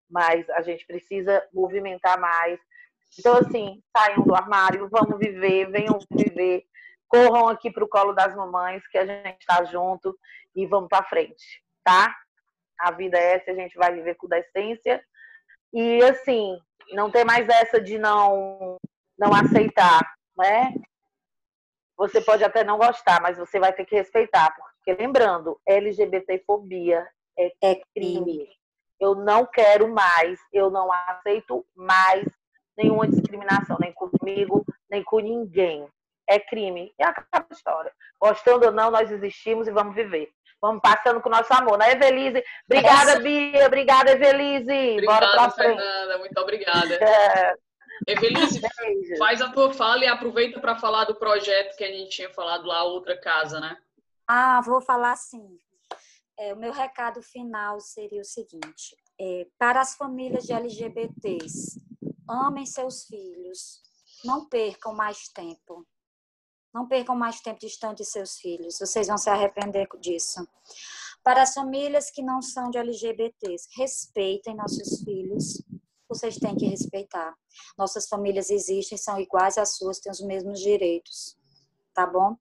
[0.10, 2.60] mas a gente precisa movimentar mais.
[3.18, 6.64] Então, assim, saiam do armário, vamos viver, venham viver,
[7.08, 10.18] corram aqui para o colo das mamães, que a gente está junto
[10.56, 12.16] e vamos para frente, tá?
[12.80, 15.04] A vida é essa, a gente vai viver com decência.
[15.74, 16.58] E, assim,
[16.94, 18.78] não tem mais essa de não,
[19.18, 20.02] não aceitar,
[20.38, 20.74] né?
[21.98, 27.54] Você pode até não gostar, mas você vai ter que respeitar, porque lembrando, LGBTfobia é,
[27.62, 28.48] é crime.
[29.00, 32.26] Eu não quero mais, eu não aceito mais
[32.78, 35.88] nenhuma discriminação, nem comigo, nem com ninguém.
[36.28, 36.94] É crime.
[37.00, 37.92] E acaba a história.
[38.20, 40.30] Gostando ou não, nós existimos e vamos viver.
[40.62, 42.44] Vamos passando com o nosso amor, né, Evelise?
[42.66, 43.20] Obrigada, Essa...
[43.20, 43.68] Bia.
[43.68, 44.92] Obrigada, Evelise.
[44.94, 46.18] Obrigada, Bora pra Fernanda.
[46.18, 47.00] Muito obrigada.
[48.08, 48.14] É...
[48.14, 48.62] Evelise,
[49.18, 52.68] faz a tua fala e aproveita para falar do projeto que a gente tinha falado
[52.68, 53.76] lá, Outra Casa, né?
[54.28, 55.58] Ah, vou falar sim.
[56.40, 61.82] É, o meu recado final seria o seguinte: é, para as famílias de LGBTs,
[62.30, 63.82] amem seus filhos,
[64.24, 65.86] não percam mais tempo.
[66.74, 70.48] Não percam mais tempo distante de seus filhos, vocês vão se arrepender disso.
[71.24, 75.64] Para as famílias que não são de LGBTs, respeitem nossos filhos,
[76.08, 77.36] vocês têm que respeitar.
[77.78, 81.36] Nossas famílias existem, são iguais às suas, têm os mesmos direitos,
[81.98, 82.38] tá bom?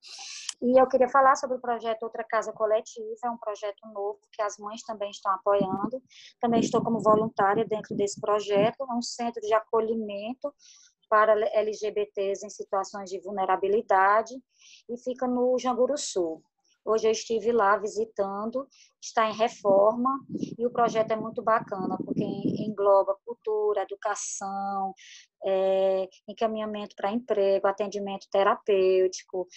[0.61, 4.43] E eu queria falar sobre o projeto Outra Casa Coletiva, é um projeto novo que
[4.43, 6.03] as mães também estão apoiando.
[6.39, 10.55] Também estou como voluntária dentro desse projeto, é um centro de acolhimento
[11.09, 14.35] para LGBTs em situações de vulnerabilidade
[14.91, 16.43] e fica no Janguru Sul.
[16.87, 18.66] Hoje eu estive lá visitando,
[19.03, 20.24] está em reforma
[20.57, 24.95] e o projeto é muito bacana, porque engloba cultura, educação,
[25.45, 29.49] é, encaminhamento para emprego, atendimento terapêutico,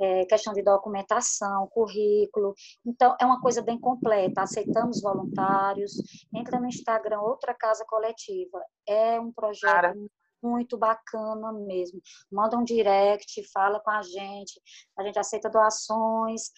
[0.00, 2.54] é, questão de documentação, currículo.
[2.84, 4.42] Então, é uma coisa bem completa.
[4.42, 5.92] Aceitamos voluntários.
[6.34, 8.62] Entra no Instagram Outra Casa Coletiva.
[8.86, 9.94] É um projeto Cara
[10.42, 12.00] muito bacana mesmo.
[12.30, 14.60] Manda um direct, fala com a gente.
[14.98, 16.50] A gente aceita doações,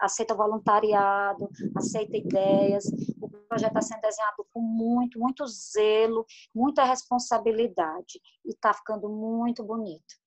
[0.00, 2.84] aceita voluntariado, aceita ideias.
[3.20, 8.20] O projeto está sendo desenhado com muito, muito zelo, muita responsabilidade.
[8.44, 10.20] E está ficando muito bonito.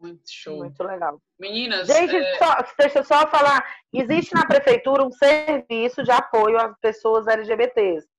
[0.00, 0.58] Muito show.
[0.58, 1.22] Muito legal.
[1.38, 1.86] Meninas.
[1.86, 2.38] Gente, é...
[2.38, 3.64] só, deixa eu só falar.
[3.92, 8.11] Existe na prefeitura um serviço de apoio às pessoas LGBTs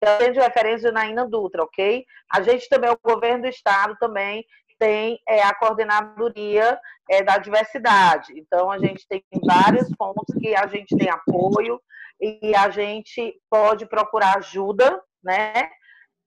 [0.00, 2.04] também de referência na Ina Dutra, ok?
[2.32, 4.44] A gente também, o governo do estado também
[4.78, 6.78] tem é, a coordenadoria
[7.10, 8.32] é, da diversidade.
[8.36, 11.80] Então, a gente tem vários pontos que a gente tem apoio
[12.20, 15.68] e a gente pode procurar ajuda, né?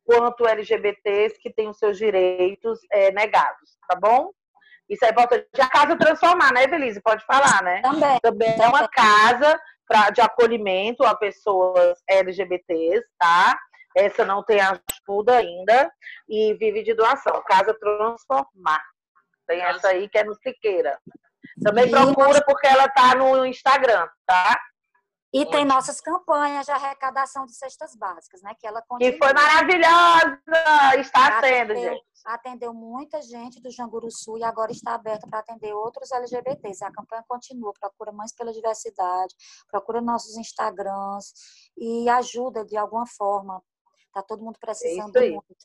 [0.03, 4.31] Quanto LGBTs que têm os seus direitos é, negados, tá bom?
[4.89, 5.47] Isso é importante.
[5.57, 7.01] A casa transformar, né, Evelise?
[7.01, 7.81] Pode falar, né?
[7.81, 8.19] Também.
[8.21, 9.57] Também é uma casa
[9.91, 13.59] pra, de acolhimento a pessoas LGBTs, tá?
[13.95, 15.91] Essa não tem ajuda ainda
[16.29, 17.43] e vive de doação.
[17.45, 18.81] Casa Transformar.
[19.45, 20.97] Tem essa aí que é no Siqueira.
[21.61, 24.57] Também procura porque ela tá no Instagram, tá?
[25.33, 28.53] E tem nossas campanhas de arrecadação de cestas básicas, né?
[28.59, 29.11] Que ela continua.
[29.13, 30.41] Que foi maravilhosa!
[30.99, 32.05] Está atendeu, sendo, gente.
[32.25, 36.83] Atendeu muita gente do Janguru Sul e agora está aberta para atender outros LGBTs.
[36.83, 39.33] A campanha continua, procura Mães pela Diversidade,
[39.69, 41.33] procura nossos Instagrams
[41.77, 43.63] e ajuda de alguma forma.
[44.13, 45.55] Tá todo mundo precisando é muito.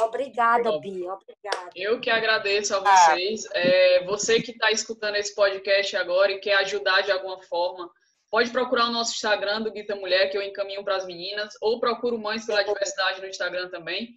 [0.00, 1.12] Obrigada, Bia.
[1.12, 1.70] Obrigada.
[1.76, 3.44] Eu que agradeço a vocês.
[3.52, 7.90] É, você que está escutando esse podcast agora e quer ajudar de alguma forma,
[8.30, 11.80] Pode procurar o nosso Instagram do Guita Mulher, que eu encaminho para as meninas, ou
[11.80, 14.16] procuro Mães pela Diversidade no Instagram também.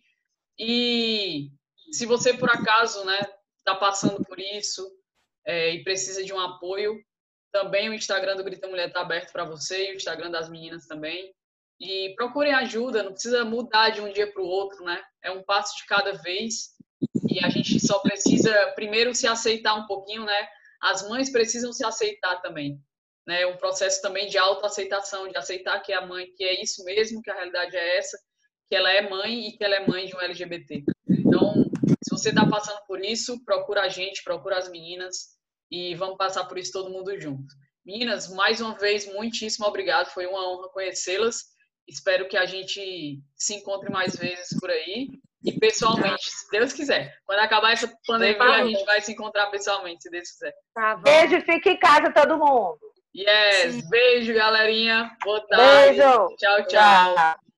[0.58, 1.50] E
[1.92, 3.20] se você, por acaso, né,
[3.58, 4.88] está passando por isso
[5.46, 7.04] é, e precisa de um apoio,
[7.52, 10.86] também o Instagram do Grita Mulher está aberto para você e o Instagram das meninas
[10.86, 11.34] também.
[11.80, 15.04] E procurem ajuda, não precisa mudar de um dia para o outro, né?
[15.24, 16.76] É um passo de cada vez
[17.28, 20.48] e a gente só precisa primeiro se aceitar um pouquinho, né?
[20.80, 22.80] As mães precisam se aceitar também
[23.26, 26.84] né, um processo também de autoaceitação, de aceitar que é a mãe, que é isso
[26.84, 28.18] mesmo, que a realidade é essa,
[28.70, 30.84] que ela é mãe e que ela é mãe de um LGBT.
[31.10, 31.66] Então,
[32.04, 35.34] se você está passando por isso, procura a gente, procura as meninas
[35.72, 37.54] e vamos passar por isso todo mundo junto.
[37.86, 41.54] Meninas, mais uma vez, muitíssimo obrigado, foi uma honra conhecê-las.
[41.88, 45.10] Espero que a gente se encontre mais vezes por aí.
[45.44, 47.14] E pessoalmente, se Deus quiser.
[47.26, 50.54] Quando acabar essa pandemia, a gente vai se encontrar pessoalmente, se Deus quiser.
[50.74, 52.80] Tá Beijo, fique em casa todo mundo.
[53.16, 53.90] Yes, Sim.
[53.90, 55.16] beijo, galerinha.
[55.24, 56.00] Boa tarde.
[56.00, 56.36] Beijo.
[56.36, 56.64] tchau.
[56.66, 57.16] tchau.
[57.16, 57.53] tchau.